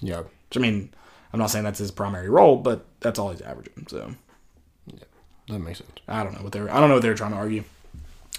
[0.00, 0.20] yeah.
[0.20, 0.92] Which, I mean,
[1.32, 3.86] I'm not saying that's his primary role, but that's all he's averaging.
[3.88, 4.14] So
[5.50, 5.90] That makes sense.
[6.08, 7.64] I don't know what they're I don't know what they're trying to argue.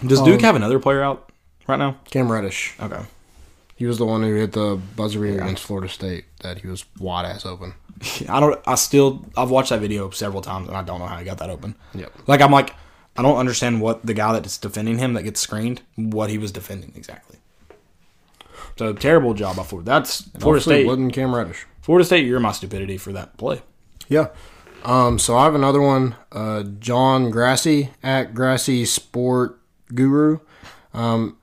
[0.06, 1.30] Does Duke um, have another player out
[1.68, 1.98] right now?
[2.10, 2.74] Cam Reddish.
[2.80, 3.02] Okay.
[3.76, 6.26] He was the one who hit the buzzer beater against Florida State.
[6.42, 7.74] That he was wide ass open.
[8.30, 8.60] I don't.
[8.66, 9.26] I still.
[9.36, 11.76] I've watched that video several times, and I don't know how he got that open.
[11.94, 12.14] Yep.
[12.28, 12.76] Like I'm like,
[13.18, 16.52] I don't understand what the guy that's defending him that gets screened, what he was
[16.52, 17.38] defending exactly.
[18.78, 19.86] So terrible job by Florida.
[19.86, 20.88] That's Florida State.
[20.88, 21.66] wasn't Cam Reddish.
[21.82, 23.62] Florida State, you're my stupidity for that play.
[24.08, 24.28] Yeah.
[24.84, 26.16] Um, so I have another one.
[26.32, 29.60] Uh, John Grassy at Grassy Sport
[29.94, 30.40] Guru.
[30.94, 31.38] Um,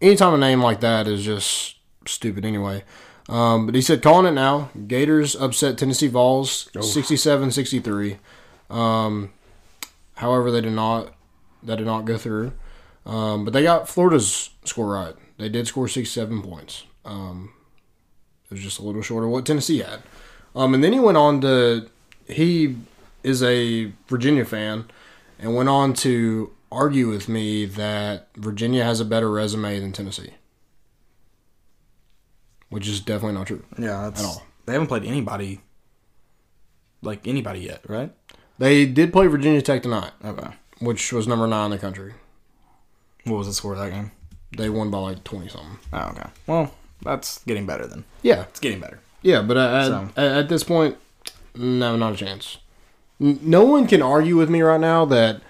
[0.00, 1.76] anytime a name like that is just
[2.06, 2.84] stupid anyway.
[3.28, 4.70] Um, but he said, calling it now.
[4.86, 8.18] Gators upset Tennessee Vols 67 63.
[8.70, 9.32] Um,
[10.16, 11.14] however, they did not.
[11.62, 12.52] That did not go through.
[13.06, 15.14] Um, but they got Florida's score right.
[15.38, 16.84] They did score 67 points.
[17.04, 17.52] Um,
[18.44, 20.02] it was just a little short of what Tennessee had.
[20.54, 21.88] Um, and then he went on to
[22.28, 22.76] he
[23.22, 24.84] is a Virginia fan
[25.38, 30.34] and went on to argue with me that Virginia has a better resume than Tennessee,
[32.70, 33.62] which is definitely not true.
[33.78, 34.42] Yeah, that's, At all.
[34.66, 35.60] They haven't played anybody,
[37.02, 38.12] like anybody yet, right?
[38.58, 40.48] They did play Virginia Tech tonight, Okay.
[40.80, 42.14] which was number nine in the country.
[43.24, 44.12] What was the score of that game?
[44.56, 45.78] They won by like twenty something.
[45.92, 46.28] Oh, okay.
[46.46, 48.04] Well, that's getting better then.
[48.22, 49.00] Yeah, It's getting better.
[49.22, 49.54] yeah, but
[49.86, 50.96] So- at, at this point,
[51.54, 52.58] no, not a chance.
[53.20, 55.40] No one can argue with me right now that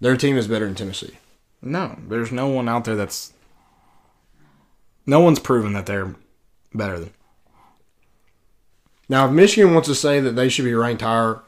[0.00, 1.16] their team is better than Tennessee.
[1.62, 3.32] No, there's no one out there that's.
[5.06, 6.14] No one's proven that they're
[6.74, 7.10] better than.
[9.08, 11.40] Now, if Michigan wants to say that they should be ranked higher,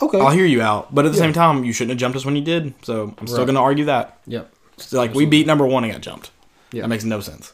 [0.00, 0.18] okay.
[0.20, 2.36] I'll hear you out, but at the same time, you shouldn't have jumped us when
[2.36, 2.74] you did.
[2.84, 3.44] So I'm still Right.
[3.46, 4.18] going to argue that.
[4.26, 4.52] Yep.
[4.92, 6.30] Like we beat number one and got jumped.
[6.72, 6.82] Yeah.
[6.82, 7.52] That makes no sense.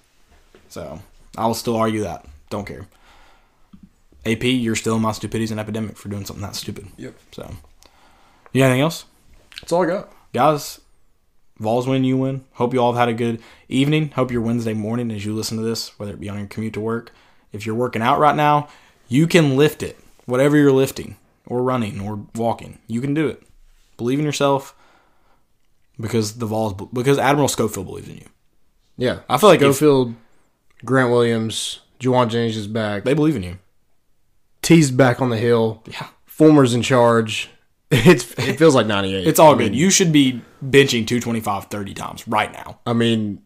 [0.69, 1.01] So
[1.37, 2.25] I'll still argue that.
[2.51, 2.87] Don't care.
[4.29, 6.87] AP, you're still in my stupidity's an epidemic for doing something that stupid.
[6.97, 7.15] Yep.
[7.33, 7.51] So,
[8.53, 9.05] you got anything else,
[9.61, 10.13] That's all I got.
[10.33, 10.81] guys?
[11.59, 12.45] Vols win, you win.
[12.53, 14.11] Hope you all have had a good evening.
[14.13, 16.75] Hope your Wednesday morning as you listen to this, whether it be on your commute
[16.75, 17.13] to work.
[17.53, 18.69] If you're working out right now,
[19.09, 19.99] you can lift it.
[20.27, 21.17] Whatever you're lifting
[21.47, 23.43] or running or walking, you can do it.
[23.97, 24.75] Believe in yourself
[26.01, 28.27] because the Vols, because Admiral Schofield believes in you.
[28.97, 29.21] Yeah.
[29.29, 30.15] I feel like if- Schofield,
[30.85, 33.03] Grant Williams, Jauan Jennings is back.
[33.05, 33.59] They believe in you.
[34.69, 35.83] T's back on the hill.
[35.87, 36.09] Yeah.
[36.27, 37.51] Fulmer's in charge.
[37.91, 39.27] It's it feels like 98.
[39.27, 39.77] It's all I mean, good.
[39.79, 42.81] You should be benching 225 30 times right now.
[42.85, 43.41] I mean,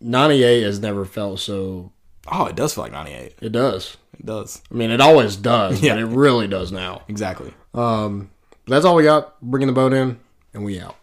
[0.00, 1.90] 98 has never felt so.
[2.30, 3.34] Oh, it does feel like 98.
[3.42, 3.96] It does.
[4.16, 4.62] It does.
[4.70, 5.94] I mean, it always does, Yeah.
[5.94, 7.02] but it really does now.
[7.08, 7.52] Exactly.
[7.74, 8.30] Um,
[8.68, 9.40] that's all we got.
[9.42, 10.20] Bringing the boat in,
[10.54, 10.94] and we out.